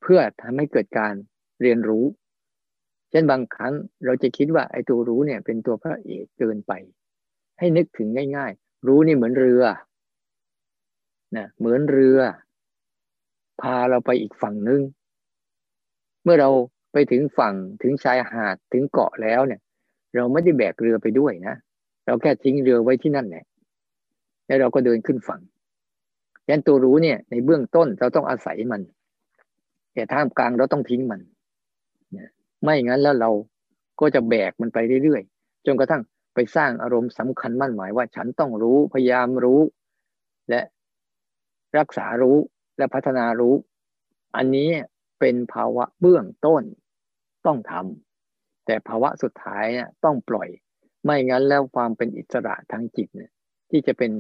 [0.01, 1.15] เพื่อทำให้เกิดการ
[1.63, 2.05] เรียนรู้
[3.11, 6.73] เช่นบางครั้งเราจะคิดว่าไอ้ตัวรู้เนี่ยเป็นตัวพระเอกเกินไป
[7.61, 9.63] ให้นึกถึงง่าย ๆ รู้นี่เหมือนเรือ
[11.37, 12.19] นะเหมือนเรือ
[13.61, 14.81] พาเราไปอีกฝั่งนึง
[16.25, 16.51] เมื่อเรา
[16.93, 19.61] ไปถึงฝั่งถึงชายหาดถึงเกาะแล้วเนี่ย
[20.17, 21.55] เราไม่ได้แบกเรือไปด้วยนะ
[22.07, 23.45] เราแค่ทิ้งเรือไว้ที่นั่นแหละ
[24.47, 25.41] แล้วเราก็เดินขึ้นฝั่ง
[26.49, 28.81] ยันตัวรู้เนี่ย ในเบื้องต้นเราต้องอาศัยมัน
[29.95, 31.21] แต่ท่ามกลางเราต้องทิ้งมัน
[32.63, 33.31] ไม่งั้นแล้วเรา
[34.01, 36.03] ก็จะแบกมันไปเรื่อยๆจนกระทั่ง
[36.57, 39.61] สร้างอารมณ์สำคัญมั่นหมายว่าฉันต้องรู้พยายามรู้
[40.51, 40.61] และ
[41.79, 42.37] รักษารู้
[42.79, 43.55] และพัฒนารู้
[44.37, 44.71] อันนี้
[45.21, 46.63] เป็นภาวะเบื้องต้น
[47.47, 50.49] ต้องทำแต่ภาวะสุดท้ายเนี่ยต้องปล่อย
[51.05, 53.33] ไม่งั้นแล้วความเป็นอิสระทางจิตเนี่ย
[53.71, 54.13] ที่จะเป็น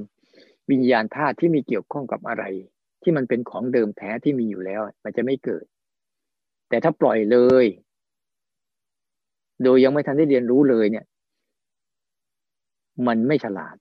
[0.70, 2.44] วิญญาณธาตุที่มีเกี่ยวข้องกับอะไร
[3.02, 5.64] ที่มันเป็นของเดิมแท้ที่มีอยู่แล้ว มันจะไม่เกิด
[6.68, 7.66] แต่ถ้าปล่อยเลย
[9.64, 11.04] โดยยังไม่ทันได้เรียนรู้เลยเนี่ย
[13.07, 13.76] มันไม่ฉลาด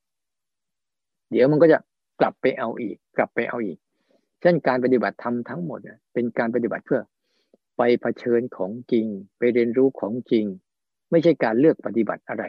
[1.31, 1.77] เดี๋ยวมันก็จะ
[2.19, 3.77] กลับไปเอาอีก กลับไปเอาอีก
[4.41, 5.79] เช่นการปฏิบัติธรรมทั้งหมด
[6.13, 7.01] เป็นการปฏิบัติเพื่อ
[7.77, 9.05] ไปเผชิญของจริง
[9.37, 10.45] ไปเรียนรู้ของจริง
[11.11, 12.43] ไม่ใช่การเลือกปฏิบัติอะไร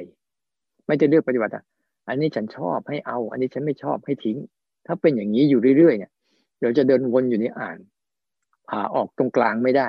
[0.87, 1.65] ไม่จะเลือกปฏิบัติอะ
[2.09, 4.39] อันนี้ฉันชอบให้เอา อันนี้ฉันไม่ชอบให้ทิ้ง
[4.87, 6.13] ถ้าเป็นอย่างนี้อยู่เรื่อยๆเนี่ย
[6.61, 7.77] เราจะเดินวนอยู่ในอ่าง
[8.69, 9.89] ผ่าออกตรงกลางไม่ได้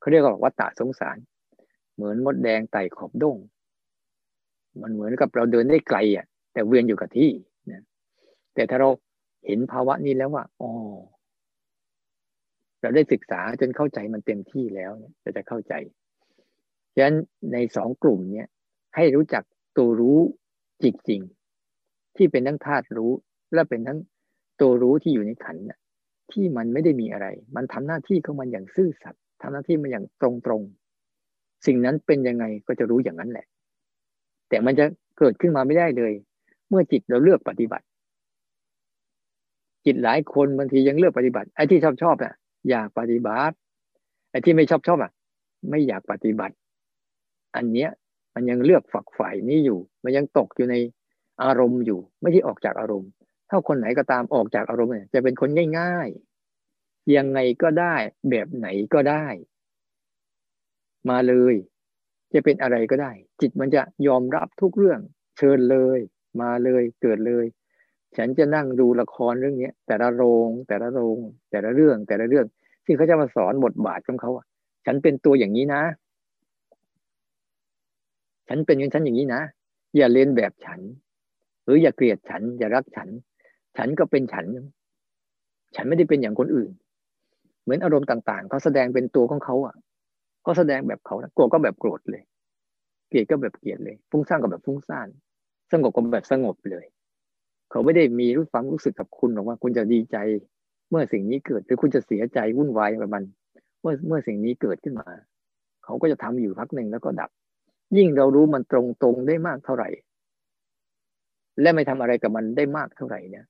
[0.00, 1.16] เขาเรียกว่าวัฏฏะสงสาร
[1.94, 3.36] เหมือนมดแดงไต่ขอบด้ง
[4.82, 7.30] มันเหมือนกับเราเดินได้ไกลอะ แต่เวียนอยู่กับที่
[7.70, 7.82] นะ
[8.54, 8.88] แต่ถ้าเรา
[9.46, 10.70] เห็นภาวะนี้แล้วว่าอ๋อ
[12.80, 15.74] เราได้ศึกษาจนเข้าใจมันเต็มที่แล้วเนี่ยเราจะเข้าใจ
[16.94, 17.16] ฉะนั้น
[17.52, 18.48] ในสองกลุ่มเนี้ย
[18.96, 19.44] ให้รู้จัก
[19.76, 20.18] ตัวรู้
[20.82, 23.12] จริงๆที่เป็นทั้งธาตุรู้
[23.54, 23.98] และเป็นทั้ง
[24.60, 25.78] ตัวรู้ที่อยู่ในขันน่ะ
[26.32, 33.46] ที่มันไม่ได้มีอะไร มันทำหน้าที่ของมันอย่างซื่อสัตย์ทำหน้าที่มันอย่างตรงๆ สิ่งนั้นเป็นยังไงก็จะรู้อย่างนั้นแหละ
[34.48, 34.86] แต่มันจะ
[35.18, 36.12] เกิดขึ้นมาไม่ได้เลย
[36.68, 37.84] เมื่อจิตเราเลือกปฏิบัติ
[39.86, 42.34] จิตหลายคนบางทียังเลือกปฏิบัติไอ้ที่ชอบชอบอะ
[42.70, 43.56] อยากปฏิบัติ
[44.30, 45.12] ไอ้ที่ไม่ชอบชอบอะ
[45.70, 46.54] ไม่อยากปฏิบัติ
[47.56, 47.90] อันเนี้ย
[48.34, 50.76] มันยังเลือกฝักฝ่ายนี้อยู่ มันยังตกอยู่ใน
[51.42, 53.10] อารมณ์อยู่ ไม่ที่ออกจากอารมณ์
[53.50, 56.08] ถ้าคนไหนก็ตามออกจากอารมณ์เนี่ยจะเป็นคนง่าย
[56.62, 57.94] ๆ ยังไงก็ได้
[58.30, 59.26] แบบไหนก็ได้
[61.10, 61.54] มาเลย
[62.32, 65.00] จะเป็นอะไรก็ได้ จิตมันจะยอมรับทุกเรื่อง
[65.38, 65.98] เชิญเลย
[66.40, 67.44] มาเลยเกิดเลย
[68.16, 71.18] ฉันจะนั่งดูละครเรื่องนี้แต่ละโรง แต่ละโรง
[71.50, 72.46] แต่ละเรื่องแต่ละเรื่อง
[72.84, 74.46] ที่เขาจะมาสอนบทบาทของเขาอะ
[74.86, 75.82] ฉันเป็นตัวอย่างนี้นะ
[78.48, 79.42] ฉันเป็นอย่างฉันอย่างนี้นะ
[79.96, 80.80] อย่าเลียนแบบฉัน
[81.64, 83.08] หรืออย่าเกลียดฉัน อย่ารักฉัน
[83.76, 84.46] ฉันก็เป็นฉัน
[85.76, 86.70] ฉันไม่ได้เป็นอย่างคนอื่น
[87.62, 89.74] เหมือนอารมณ์ต่าง ๆเขาแสดงเป็นตัวของเขาอะ
[90.46, 92.22] ก็แสดงแบบเขาโกรธก็แบบโกรธเลย
[93.08, 95.08] เกลียดก็แบบเกลียดเลยฟุ้งซ่านก็แบบฟุ้งซ่าน
[95.72, 96.86] สงบก็แบบสงบเลย
[97.70, 100.16] เขาไม่ได้มีรู้ความรู้สึกกับคุณหรอกว่าคุณจะดีใจ
[100.90, 103.24] เมื่อสิ่งนี้เกิดหรือคุณจะเสียใจวุ่นวายกับมัน
[103.80, 105.08] เมื่อเมื่อสิ่งนี้เกิดขึ้นมา
[105.84, 107.30] เขาก็จะทำอยู่พักหนึ่งแล้วก็ดับ
[107.96, 109.88] ยิ่งเรารู้มันตรงตรงได้มากเท่าไหร่
[111.60, 113.44] และไม่ทำอะไรกับมันได้มากเท่าไหร่เนี่ย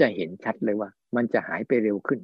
[0.00, 2.20] จะเห็นชัดเลยว่า มันจะหายไปเร็วขึ้น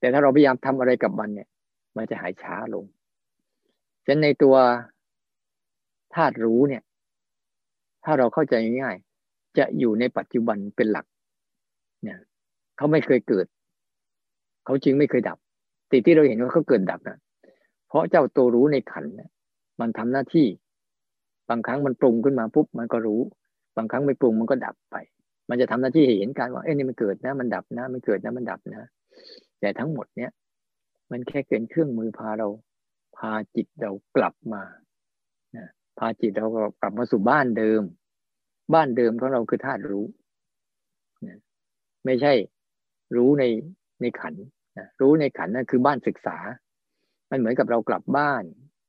[0.00, 1.48] แต่ถ้าเราพยายามทำอะไรกับมันเนี่ย
[1.96, 2.84] มันจะหายช้าลง
[4.04, 4.56] ฉะนั้นในตัว
[6.14, 6.82] ธาตุรู้เนี่ย
[8.04, 11.06] ถ้าเราเข้าใจง่ายๆจะอยู่ในปัจจุบันเป็นหลัก
[12.04, 12.18] เนี่ย
[12.76, 13.46] เขาไม่เคยเกิด
[14.64, 15.38] เขาจึงไม่เคยดับ
[15.90, 17.18] ติที่เราเห็นว่าเขาเกิดดับนะ
[17.88, 19.30] เพราะเจ้าตัวรู้ในขันเนี่ย
[19.80, 20.46] มันทำหน้าที่
[21.50, 23.20] บางครั้งมันปรุงขึ้นมาปุ๊บมันก็รู้
[23.76, 24.96] บางครั้งไม่ปรุงมันก็ดับไป
[25.48, 28.82] มันจะทำหน้าที่เห็นการว่าเอ้ยนี่มันเกิดนะ มันดับนะ มันเกิดนะมันดับนะ
[29.60, 30.30] แต่ทั้งหมดเนี้ย
[31.10, 32.48] มันแค่เป็นเครื่องมือพาเรา
[33.16, 34.62] พาจิตเรากลับมา
[35.56, 35.66] นะ
[35.98, 36.46] พาจิตเรา
[36.80, 37.82] กลับมาสู่บ้านเดิม
[38.74, 40.06] บ้านเดิมของเราคือธาตุรู้
[41.26, 41.38] นะ
[42.04, 42.32] ไม่ใช่
[43.16, 43.44] รู้ใน
[44.00, 44.34] ในขัน
[44.78, 46.36] นะรู้ในขันนั่นคือบ้านศึกษา
[47.30, 48.42] มันเหมือนกับเรากลับบ้าน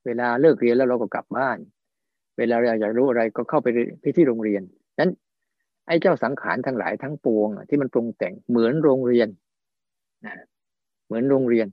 [0.06, 1.58] เวลาเลิกเรียนแล้วเราก็กลับบ้าน
[2.38, 3.68] เวลาเราอยากรู้อะไรก็เข้าไป
[4.16, 4.62] ที่โรงเรียน
[5.00, 5.10] นั้น
[5.86, 9.28] ไอ้เจ้าสังขารทั้งหลายทั้งปวงที่มันปรุงแต่งเหมือนโรงเรียน
[10.26, 10.34] นะ
[11.06, 11.66] เหมือนโรงเรียน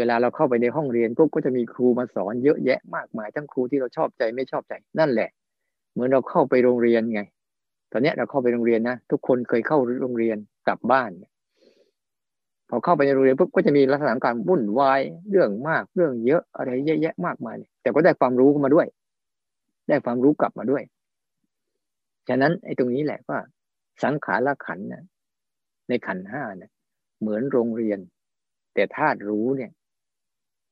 [0.00, 5.30] เวลาเราเข้าไปในห้องเรียนก็จะมีครูมาสอนเยอะแยะมากมายทั้งครูที่เราชอบใจไม่ชอบใจนั่นแหละ
[5.92, 7.20] เหมือนเราเข้าไปโรงเรียนไง
[7.92, 10.36] ตอนนี้เราเข้าไปโรงเรียนนะทุกคนเคยเข้าโรงเรียน
[10.68, 11.10] กลับบ้าน
[12.68, 18.86] พอเข้าไปในโรงเรียนปุ๊บก็จะมีลักษณะการวุ่นวายเรื่องมากเรื่องเยอะอะไรเยอะแยะมากมาย แต่ก็ได้ความรู้มาด้วย
[19.88, 20.82] ได้ความรู้กลับมาด้วย
[22.28, 23.38] ฉะนั้นไอ้ตรงนี้แหละว่า
[24.04, 25.02] สังขารละขันนะ
[25.88, 26.70] ในขันห้าเนี่ย
[27.20, 27.98] เหมือนโรงเรียน
[28.74, 29.70] แต่ธาตุรู้เนี่ย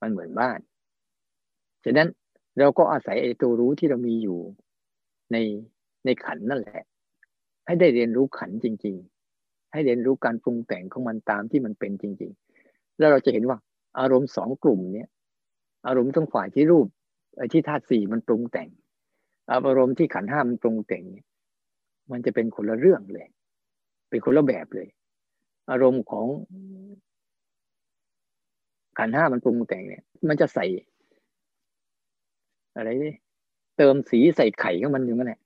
[0.01, 0.59] มันเหมือนบ้าน
[1.85, 2.09] ฉะนั้น
[2.59, 4.39] เราก็อาศัยไอ้ตัวรู้ที่เรามีอยู่
[5.33, 5.37] ใน
[6.05, 6.85] ในขันนั่นแหละ
[7.67, 8.97] ให้ได้เรียนรู้ขันจริง
[9.35, 12.33] ๆ ให้เรียนรู้การปรุงแต่งของมันตามที่มันเป็นจริง
[12.65, 13.59] ๆ แล้วเราจะเห็นว่า
[13.99, 15.09] อารมณ์สองกลุ่มเนี้ย
[15.87, 16.87] อารมณ์ทั้งฝ่ายที่รูป
[17.37, 18.69] ไอ้ที่ธาตุสี่มันปรุงแต่ง
[19.53, 21.27] อารมณ์ที่ขันห้ามันปรุงแต่งเนี่ย
[22.11, 23.29] มันจะเป็นคนละเรื่องเลย
[24.11, 24.89] เป็นคนละแบบเลย
[25.71, 26.27] อารมณ์ของ
[28.99, 30.67] ขันห้ามันปรุงแต่งเนี่ย มันจะใส่
[32.77, 32.91] อะไร
[33.79, 35.41] เติมสีใส่ไข่ของมันอยู่นั่นแหละ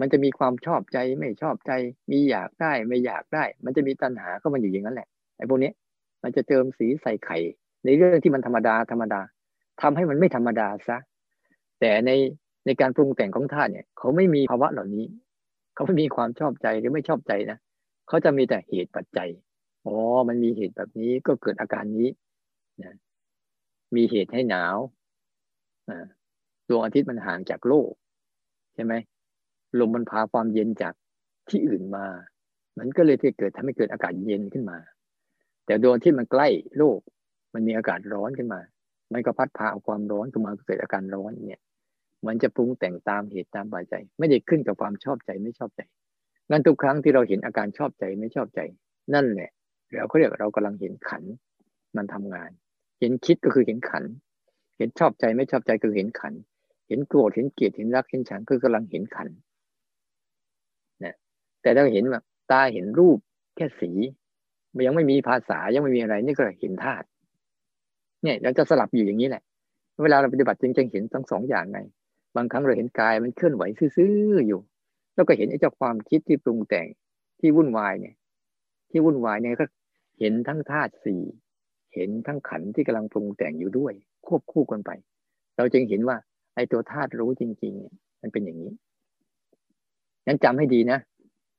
[0.00, 1.72] มันจะมีความชอบใจไม่ชอบใจ
[2.10, 5.70] มีอยากได้ไม่อยากได้ มันจะมีตัณหาเข้ามาอยู่อย่างนั้นแหละไอ้พวกนี้
[6.22, 7.38] มันจะเติมสีใส่ไข่
[7.84, 9.20] ในเรื่องที่มันธรรมดาธรรมดา
[9.82, 10.98] ทำให้มันไม่ธรรมดาซะ
[11.80, 12.10] แต่ใน
[12.66, 15.04] ในการปรุงแต่งของธาตุเนี่ย เขาไม่มีภาวะเหล่านี้
[15.74, 17.58] เขาไม่มีความชอบใจหรือไม่ชอบใจนะ
[18.08, 19.28] เขาจะมีแต่เหตุปัจจัย
[19.86, 19.96] อ๋อ
[20.28, 22.08] มันมีเหตุแบบนี้ก็เกิดอาการนี้
[22.86, 22.96] นะ
[23.96, 24.76] มีเหตุให้หนาว
[26.68, 27.90] ดวงอาทิตย์มันห่างจากโลก
[28.74, 28.94] ใช่ไหม
[29.78, 30.94] ลมมันพาความเย็นจาก
[31.48, 32.06] ที่อื่นมา
[32.78, 34.78] มันก็เลยที่เกิดทำให้เกิดอากาศเย็นขึ้นมา
[35.66, 37.00] แต่ดวงที่มันใกล้โลก
[37.54, 38.60] มันมีอากาศร้อนขึ้นมา
[39.12, 41.62] มันก็พัดพาเอาความร้อนขึ้นมาเกิดอาการร้อนเนี่ย
[42.26, 45.80] มันจะปรุงแต่งตามเหตุตามปัจจัย ไม่ได้ขึ้นกับความชอบใจไม่ชอบใจ
[46.50, 48.60] งั้นทุกครั้งที่เราเห็นอาการชอบใจไม่ชอบใจ
[49.14, 49.50] นั่นแหละ
[49.90, 51.22] เราเขาเรียกเรากำลังเห็นขัน
[51.96, 52.50] มันทำงาน
[53.02, 54.04] เห็นคิดก็คือเห็นขัน
[54.78, 56.34] เห็นชอบใจไม่ชอบใจคือเห็นขัน
[56.88, 59.28] เห็นโกรธเห็นเกลียดเห็นรักเห็นชังคือกำลังเห็นขัน
[61.62, 63.18] แต่ถ้าเห็นแบบตาเห็นรูป
[63.56, 63.90] แค่สี
[64.74, 67.06] มันยังไม่มีภาษายังไม่มีอะไร นี่ก็เห็นธาตุ
[68.22, 69.42] เนี่ยเราจะสลับอยู่อย่างนี้แหละ
[70.02, 71.78] เวลาเราปฏิบัติจริงๆเห็นทั้งสองอย่างไง
[72.36, 73.62] บางครั้งเราเห็นกายมันเคลื่อนไหว
[73.96, 74.60] ซื่อๆอยู่
[75.14, 76.86] แล้วก็เห็นไอ้เจ้าความคิดที่ปรุงแต่ง
[77.40, 78.14] ที่วุ่นวายเนี่ย
[78.90, 79.66] ที่วุ่นวายเนี่ยก็
[80.18, 81.22] เห็นทั้งธาตุสี่
[81.94, 83.92] เห็นทั้งขันที่กำลังปรุงแต่งอยู่ด้วย
[84.26, 84.90] ควบคู่กันไป
[85.56, 86.16] เราจึงเห็นว่า
[86.54, 88.72] ไอ้ตัวธาตุรู้จริง ๆ มันเป็นอย่างนี้
[90.26, 90.98] งั้นจำให้ดีนะ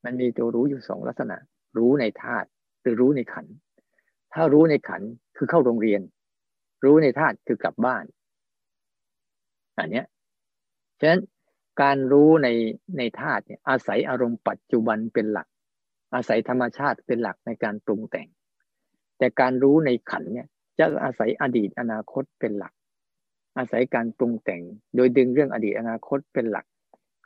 [0.04, 1.36] มันมีตัวรู้อยู่สองลักษณะ
[1.76, 2.48] รู้ในธาตุ
[2.82, 3.46] หรือรู้ในขัน
[4.32, 5.02] ถ้ารู้ในขัน
[5.36, 6.00] คือเข้าโรงเรียน
[6.84, 8.04] รู้ในธาตุคือกลับบ้าน
[9.78, 10.06] อันเนี้ย
[11.00, 11.20] ฉะนั้น
[11.82, 12.48] การรู้ใน
[12.98, 15.48] ในธาตุเนี่ยอาศัยอารมณ์ปัจจุบันเป็นหลัก
[16.14, 18.28] อาศัยธรรมชาติเป็นหลักในการปรุงแต่ง
[19.24, 20.48] แต่การรู้ในขันเนี่ย
[20.78, 22.72] จะอาศัยอดีตอนาคตเป็นหลัก
[23.58, 24.62] อาศัยการปรุงแต่ง
[24.96, 26.66] โดยดึงเรื่องอดีตอนาคตเป็นหลัก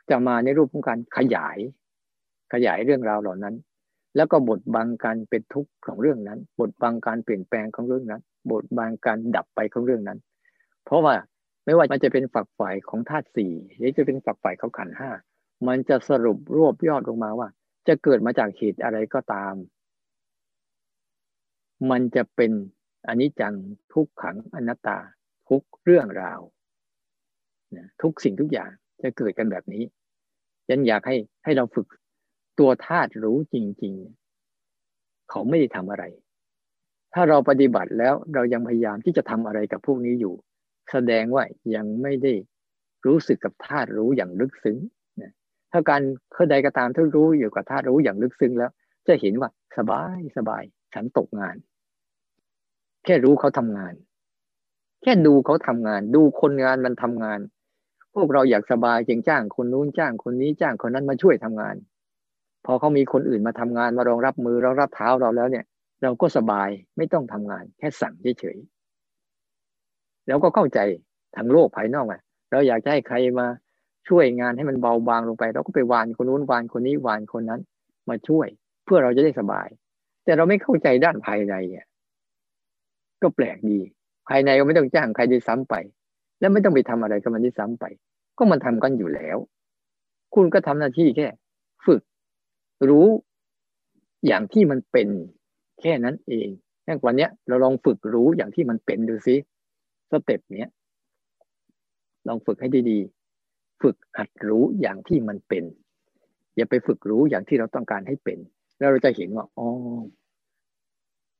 [0.09, 1.57] จะมาในรูปของการขยาย
[2.53, 3.55] ขยายเรื่องราวเหล่านั้น
[4.15, 8.21] แล้วก็บทบังการเป็นทุกข์ของเรื่องนั้น บทบังการเปลี่ยนแปลงของเรื่องนั้น
[8.51, 10.19] บทบังการดับไปของเรื่องนั้น
[10.85, 11.15] เพราะว่า
[11.65, 15.09] ไม่ว่ามันจะเป็นฝักฝ่ายของธาตุสี่หรือจะเป็นฝักฝ่ายของขันห้า
[15.67, 17.47] มันจะสรุปรวบยอดลงมาว่า
[17.87, 19.55] จะเกิดมาจากเหตุอะไรก็ตาม
[21.91, 22.51] มันจะเป็น
[23.07, 23.55] อนิจจัง
[23.93, 24.99] ทุกขังอนัตตา
[25.49, 26.41] ทุกเรื่องราว
[28.01, 28.69] ทุกสิ่งทุกอย่าง
[29.01, 29.83] จะเกิดกันแบบนี้
[30.67, 31.87] ฉันอยากให้ให้เราฝึก
[32.59, 33.93] ตัวธาตุรู้จริง
[34.61, 36.03] ๆ เขาไม่ได้ทำอะไร
[37.13, 40.33] ถ้าเราปฏิบัติแล้วเรายังพยายามที่จะทำอะไรกับพวกนี้อยู่
[40.91, 41.43] แสดงว่า
[41.75, 42.33] ยังไม่ได้
[43.05, 44.77] รู้สึกกับธาตุรู้อย่างลึกซึ้ง
[45.71, 46.01] ถ้าการ
[46.33, 48.71] เข้าใดก็ตามที่รู้อยู่กับธาตุรู้อย่างลึกซึ้งแล้ว
[49.07, 50.63] จะเห็นว่าสบายสบาย
[50.93, 51.55] ฉันตกงาน
[53.05, 53.93] แค่รู้เขาทำงาน
[55.01, 57.39] แค่ดูเขาทำงาน ดูคนงานมันทำงาน
[58.13, 61.75] พวกเราอยากสบายจึงจ้างคนนู้นจ้างคนนี้จ้างคนนั้นมาช่วยทำงาน
[62.65, 65.65] พอเขามีคนอื่นมาทำงานมารองรับมือรองรับเท้าเราแล้วเนี่ย
[66.03, 70.79] เราก็สบายไม่ต้องทำงาน แค่สั่งเฉยๆแล้วก็เข้าใจ
[71.35, 72.21] ทางโลกภายนอกอะ
[72.51, 73.47] เราอยากจะให้ใครมา
[74.07, 77.61] ช่วยงานให้มันเบาบางลงไป เราก็ไปวานคนนู้นวานคนนี้วานคนนั้น
[78.09, 78.47] มาช่วย
[78.85, 79.67] เพื่อเราจะได้สบาย
[80.23, 81.85] แต่เราไม่เข้าใจด้านภายในเนี่ย
[83.21, 83.79] ก็แปลกดี
[84.27, 85.75] ภายในก็ไม่ต้องจ้างใครได้ซ้ำไป
[86.39, 87.85] แล้วไม่ต้องไปทำอะไรกับมันได้ซ้ำไป
[88.37, 89.37] ก็มันทำกันอยู่แล้ว
[90.35, 91.27] คุณก็ทำหน้าที่แค่
[91.85, 92.01] ฝึก
[92.89, 93.07] รู้
[94.27, 95.07] อย่างที่มันเป็น
[95.81, 96.47] แค่นั้นเอง
[96.83, 99.35] แค่วันนี้เราลองฝึกรู้อย่างที่มันเป็นดูซิ
[100.11, 100.69] step เนี้ย
[102.27, 105.63] ลองฝึกให้ดีๆ ฝึกหัดรู้อย่างที่มันเป็น
[106.55, 108.39] อย่าไปฝึกรู้อย่างที่เราต้องการให้เป็น
[108.77, 109.67] แล้วเราจะเห็นว่าอ๋อ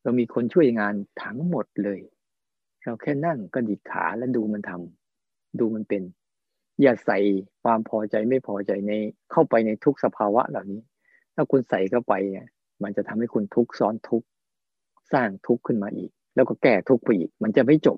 [0.04, 0.94] เรามีคนช่วยงาน
[1.24, 2.00] ทั้งหมดเลย
[2.84, 6.04] เราแค่นั่งก็ดิดขาแล้วดูมันทำดูมันเป็น
[6.82, 7.18] อย่าใส่
[7.64, 8.92] ความพอใจไม่พอใจใน
[9.32, 10.82] เข้าไปในทุกสภาวะเหล่านี้
[11.36, 12.48] ถ้าคุณใส่เข้าไปเนี่ย
[12.84, 14.28] มันจะทำให้คุณทุกข์ซ้อนทุกข์
[15.14, 17.98] สร้างทุกข์ขึ้นมาอีก แล้วก็แก้ทุกข์ไปอีก มันจะไม่จบ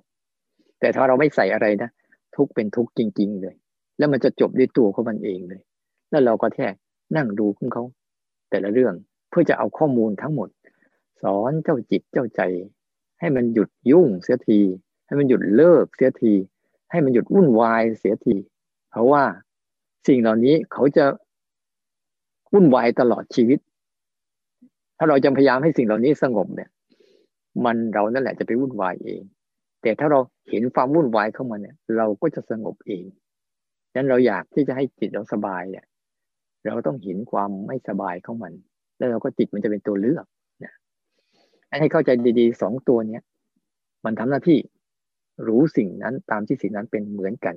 [0.79, 1.89] แต่ถ้าเราไม่ใส่อะไรนะ
[2.35, 3.55] ทุกข์เป็นทุกข์จริง ๆ เลย
[3.97, 5.61] แล้วมันจะจบด้วยตัวของมันเองเลย
[6.09, 6.67] แล้วเราก็แค่
[7.17, 7.83] นั่งดูของเขา
[8.49, 8.93] แต่ละเรื่อง
[9.29, 10.49] เพื่อจะเอาข้อมูลทั้งหมด
[11.23, 12.41] สอนเจ้าจิตเจ้าใจ
[13.19, 14.59] ให้มันหยุดยุ่งเสียที
[15.05, 16.33] ให้มันหยุดเลิกเสียที
[16.91, 18.35] ให้มันหยุดวุ่นวายเสียที
[18.89, 19.23] เพราะว่า
[20.07, 21.05] สิ่งเหล่านี้เขาจะ
[22.53, 23.59] วุ่นวายตลอดชีวิต
[24.97, 26.69] ถ้าเราจะพยายามให้สิ่งเหล่านี้สงบเนี่ย
[27.65, 29.21] มันเรานั่นแหละจะไปวุ่นวายเอง
[29.81, 30.19] แต่ถ้าเรา
[30.49, 33.03] เห็นความวุ่นวายเข้ามาเนี่ย เราก็จะสงบเอง
[33.91, 35.85] ฉะนั้นเราอยากที่จะให้จิตเราสบายเนี่ย
[36.65, 38.53] เราต้องเห็นความไม่สบายของมัน
[38.97, 40.25] แล้วเราก็จิตมันจะเป็นตัวเลือก
[41.79, 42.09] ให้เข้าใจ
[42.39, 43.23] ดีๆสองตัวเนี้ย
[44.05, 44.59] มันทำหน้าที่
[45.47, 47.55] รู้สิ่งนั้นตามที่สิ่งนั้นเป็นเหมือนกัน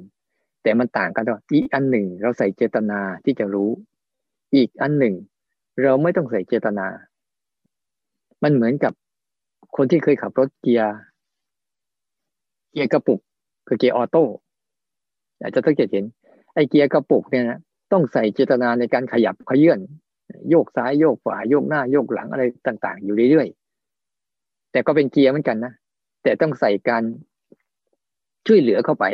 [0.63, 3.71] แต่มันต่างกันว่าอีกอันหนึ่ง เราใส่เจตนาที่จะรู้
[4.55, 5.15] อีกอันหนึ่ง
[5.83, 6.87] เราไม่ต้องใส่เจตนา
[8.43, 8.93] มันเหมือนกับ
[9.77, 10.97] คนที่เคยขับรถเกียร์
[12.73, 13.21] เกียร์กระปุก
[13.67, 14.25] คือเกียร์ออโต้
[15.41, 16.05] อาจจะต้องเห็น
[16.55, 17.61] ไอเกียร์กระปุกเนี่ยนะ
[17.93, 19.81] ต้องใส่เจตนาในการขยับขยื่น
[20.51, 23.64] โยกซ้ายโยกขวาโยกหน้าโยกหลังอะไรต่าง ๆ อยู่เรื่อยๆ
[24.75, 25.73] แต่ก็เป็นเกียร์เหมือนกันนะ
[26.23, 27.03] แต่ต้องใส่การ
[28.47, 29.05] ช่วยเหลือเข้าไป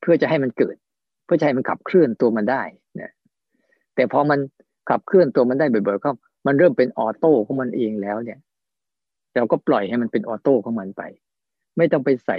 [0.00, 0.76] เพื่อจะให้มันเกิด
[1.24, 2.62] เพื่อจะให้มันขับเคลื่อนตัวมันได้
[3.00, 3.10] นะ
[3.94, 4.38] แต่พอมัน
[4.90, 6.10] ขับเคลื่อนตัวมันได้บ่อยๆก็
[6.46, 8.38] มันเริ่มเป็นออโต้ของมันเองแล้วเนี่ย
[9.34, 11.02] เราก็ปล่อยให้มันเป็นออโต้ของมันไป
[11.76, 12.38] ไม่ต้องไปใส่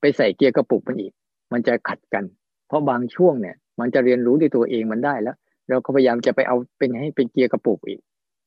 [0.00, 1.12] ไปใส่เกียร์กระปุกมันอีก
[1.52, 2.24] มันจะขัดกัน
[2.68, 5.36] เพราะบางช่วงเนี่ย มันจะเรียนรู้ด้วยตัวเองมันได้แล้ว
[5.68, 8.00] เราก็พยายามจะไปเอาเป็นให้เป็นเกียร์กระปุกอีก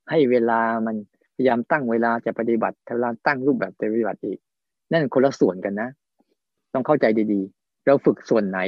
[0.09, 0.95] ให้เวลามัน
[1.43, 4.39] ยายามตั้งเวลาจะปฏิบัติเวลาตั้งรูปแบบปฏิบัติอีก
[4.91, 5.89] นั่นคนละส่วนกันนะ
[6.73, 8.59] ต้องเข้าใจดีๆ เราฝึกส่วนไหน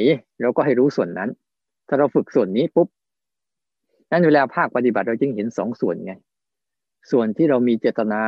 [0.42, 1.30] เราก็ให้รู้ส่วนนั้น
[1.88, 2.88] ถ้าเราฝึกส่วนนี้ปุ๊บ
[4.12, 6.14] นั่นเวลาภาคปฏิบัติเราจึงเห็นสองส่วนไง
[7.12, 8.22] ส่วนที่เรามีเจตนา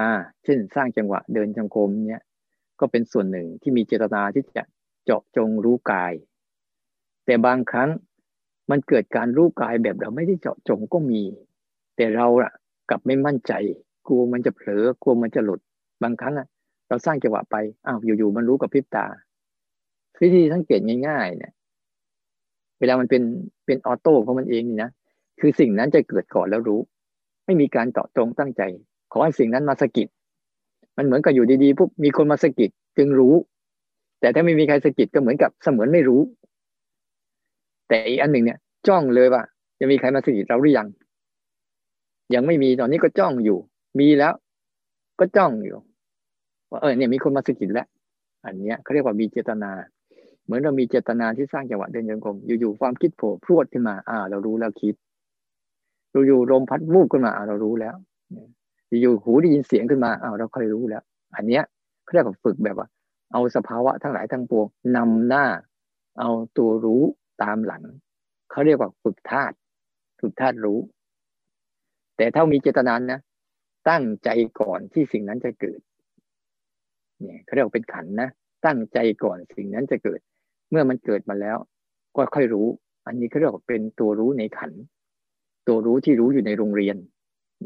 [0.43, 2.21] เช่น สร้างจังหวะเดินจงกรมเนี่ย
[2.79, 4.63] ก็เป็นส่วนหนึ่งที่มีเจตนาที่จะ
[5.05, 6.13] เจาะจงรู้กาย
[7.25, 7.89] แต่บางครั้ง
[8.69, 11.23] มันเกิดการรู้กายแบบเราไม่ได้เจาะจงก็มี
[11.95, 12.51] แต่เราอะ
[12.89, 13.53] กลับไม่มั่นใจ
[14.07, 15.59] กลัวมันจะเผลอกลัวมันจะหลุด
[16.03, 16.47] บางครั้งอะ
[16.89, 17.55] เราสร้างจังหวะไป
[17.85, 19.05] อ้าวอยู่ๆมันรู้กับพริบตา
[20.21, 21.51] วิธีสังเกตง่ายๆ เนี่ย
[22.79, 23.23] เวลามันเป็น
[23.65, 24.91] เป็นออโต้ของมันเองนี่นะ
[25.39, 26.79] คือสิ่งนั้นจะเกิดก่อนแล้วรู้
[27.45, 28.61] ไม่มีการเจาะจงตั้งใจ
[29.11, 30.07] ขอให้สิ่งนั้นมาสกิด
[30.97, 33.33] มันเหมือนกับอยู่ดีๆปุ๊บมีคนมาสกิดจึงรู้
[34.19, 36.21] แต่ถ้าไม่มีใครสะกิดก็เหมือนกับเสมือนไม่รู้
[37.87, 39.43] แต่อีกอันหนึ่งเนี่ย จ้องเลยว่า
[39.79, 40.87] จะมีใครมาสะกิดเราหรือยัง
[42.33, 43.59] ยังไม่มีตอนนี้ก็จ้องอยู่
[43.99, 44.33] มีแล้ว
[45.19, 45.77] ก็จ้องอยู่
[46.71, 47.87] ว่าเออเนี่ยมีคนมาสกิดแล้ว
[48.45, 49.71] อันเนี้ยเขาเรียกว่ามีเจตนา
[50.45, 54.95] เหมือนเรามีเจตนาที่สร้างจังหวะเดินโยงกลมอยู่ๆความคิดโผล่พรวดขึ้นมา อ่า เรารู้แล้วคิด
[56.27, 57.95] อยู่ๆลมพัดวูบขึ้นมาอ่าเรารู้แล้ว
[59.01, 61.03] อยู่หูได้ยินเสียงขึ้นมาอ่าเราเคยรู้แล้ว
[61.35, 61.63] อันเนี้ย
[62.03, 62.87] เขาเรียกว่าฝึกแบบว่า
[63.31, 64.65] เอาสภาวะทั้งหลายทั้งปวง
[64.97, 65.45] นำหน้า
[66.19, 67.01] เอาตัวรู้
[67.43, 67.83] ตามหลัง
[68.51, 69.55] เขาเรียกว่าฝึกธาตุ
[70.21, 70.79] ฝึกธาตุรู้
[72.17, 73.19] แต่ถ้ามีเจตนานะ
[73.89, 74.29] ตั้งใจ
[74.59, 75.79] ก่อนที่สิ่งนั้นจะเกิด
[77.21, 78.29] เนี่ยเขาเรียกว่าเป็นขันนะ
[78.65, 80.19] ตั้งใจก่อนสิ่งนั้นจะเกิด
[80.69, 81.57] เมื่อมันเกิดมาแล้ว
[82.15, 82.67] ก็ค่อยรู้
[83.05, 84.71] อันนี้เขาเรียกว่าเป็นตัวรู้ในขัน
[85.67, 86.97] ตัวรู้ที่รู้อยู่ในโรงเรียน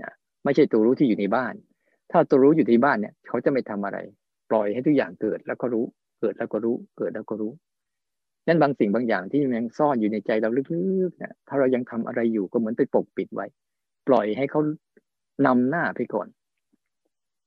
[0.02, 0.12] นะ
[0.44, 1.54] ไม่ใช่ตัวรู้ที่อยู่ในบ้าน
[2.12, 3.98] ถ้าตัวรู้อยู่ในบ้านเนี่ย เขาจะไม่ทำอะไร
[4.50, 5.86] ปล่อยให้ทุกอย่างเกิดแล้วก็รู้
[6.20, 7.52] เกิดแล้วก็รู้ เกิดแล้วก็รู้
[8.48, 10.62] นั้นบางสิ่งบางอย่างที่ยังซ่อนอยู่ในใจเราลึ
[11.10, 13.46] กๆเนี่ยถ้าเรายังทำอะไรอยู่ก็เหมือนไปปกปิดไว้
[14.08, 14.62] ปล่อยให้เขา
[15.46, 16.28] นำหน้าไปก่อน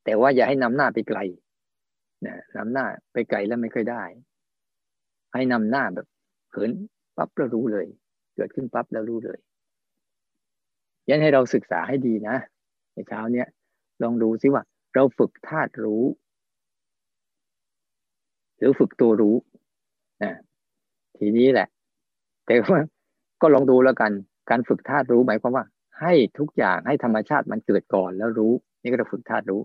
[0.04, 1.18] แต่ว่าอย่าให้นำหน้าไปไกล
[2.26, 4.04] นะนำหน้าไปไกลแล้วไม่ค่อยได้
[5.34, 6.06] ให้นำหน้าแบบ
[6.52, 6.70] เหิน
[7.16, 7.86] ปั๊บแล้วรู้เลย
[8.36, 9.38] เกิดขึ้นปั๊บแล้วรู้เลย
[11.08, 12.36] ยันให้เราศึกษาให้ดีนะ
[12.94, 13.46] ในเช้าเนี้ย
[14.02, 14.62] ลองดูซิว่า
[14.94, 16.04] เราฝึกธาตุรู้
[18.56, 19.36] หรือฝึกตัวรู้
[20.22, 20.32] นะ
[21.18, 21.68] ทีนี้แหละ
[22.46, 22.78] แต่ว่า
[23.40, 24.12] ก็ลองดูแล้วกัน
[24.50, 25.64] การฝึกธาตุรู้หมายความว่า
[26.00, 29.60] ให้ทุกอย่างให้ธรรมชาติมันเกิดก่อนแล้วรู้ นี่ก็จะฝึกธาตุรู้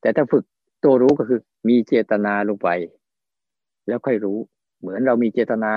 [0.00, 0.44] แต่ถ้าฝึก
[0.84, 2.68] ตัวรู้ก็คือ มีเจตนาลงไป
[3.88, 4.38] แล้วค่อยรู้
[4.80, 5.70] เหมือนเรามีเจตนา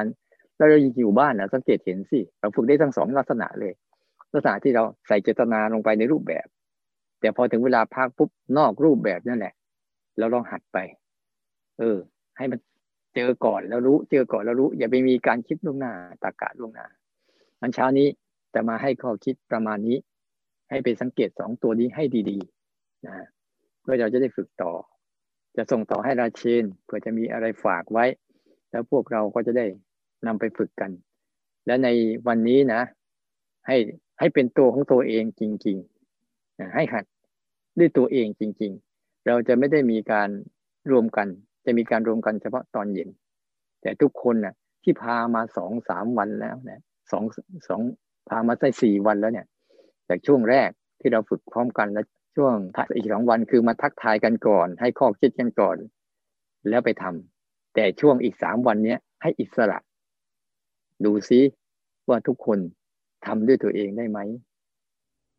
[0.57, 3.73] แล้วเราอยู่บ้านนะสังเกตเห็นสิเราฝึกได้ทั้งสองลักษณะเลย
[4.33, 6.47] ลักษณะที่เราใส่เจตนาลงไปในรูปแบบ
[7.19, 9.53] แต่พอถึงเวลาพักปุ๊บนอกรูปแบบนั่นแหละ
[10.17, 10.77] เราลองหัดไป
[11.79, 11.97] เออ
[12.37, 12.59] ให้มัน
[13.15, 15.93] เจอก่อนแล้วรู้ เจอก่อนแล้วรู้ อย่าไปมีการคิดล่วงหน้า
[16.23, 16.87] ตากาล่วงหน้า
[17.61, 18.07] อันเช้านี้
[18.55, 19.97] จะมาให้ข้อคิดประมาณนี้
[20.69, 23.25] ให้ไปสังเกตสองตัวนี้ให้ดีๆนะ
[23.81, 24.71] เพื่อเราจะได้ฝึกต่อ
[25.57, 28.05] จะส่งต่อให้ราเชนเพื่อจะมีอะไรฝากไว้
[28.71, 29.65] แล้วพวกเราก็จะได้
[30.27, 30.91] นำไปฝึกกัน
[31.65, 31.89] และใน
[32.27, 32.81] วันนี้นะ
[33.67, 33.77] ให้
[34.19, 37.05] ให้เป็นตัวของตัวเองจริงๆนะให้หัด
[37.79, 40.29] ด้วยตัวเองจริง ๆ เราจะไม่ได้มีการ
[40.91, 41.27] รวมกัน
[41.65, 43.09] จะมีการรวมกันเฉพาะตอนเย็น
[43.81, 46.81] แต่ทุกคนนะ่ะที่พามาสองสามวันแล้วนะ
[47.11, 47.23] สอง
[47.67, 47.81] สอง
[48.29, 49.47] พามาได้สี่วันแล้วเนี่ย
[50.09, 50.69] จากช่วงแรก
[50.99, 52.05] ที่เราฝึกพร้อมกันแล้ว
[52.35, 52.55] ช่วง
[52.95, 55.77] อีกสองวันคือมาทักทายกันก่อน ให้ข้อคิดกันก่อน
[56.69, 59.77] แล้วไปทำแต่ช่วงอีกสามวันเนี้ยให้อิสระ
[61.05, 61.41] ดูซิ
[62.09, 62.59] ว่าทุกคน
[63.25, 64.19] ทำด้วยตัวเองได้ไหม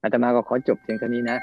[0.02, 1.38] อาตมาก็ขอจบเพียงเท่านี้นะ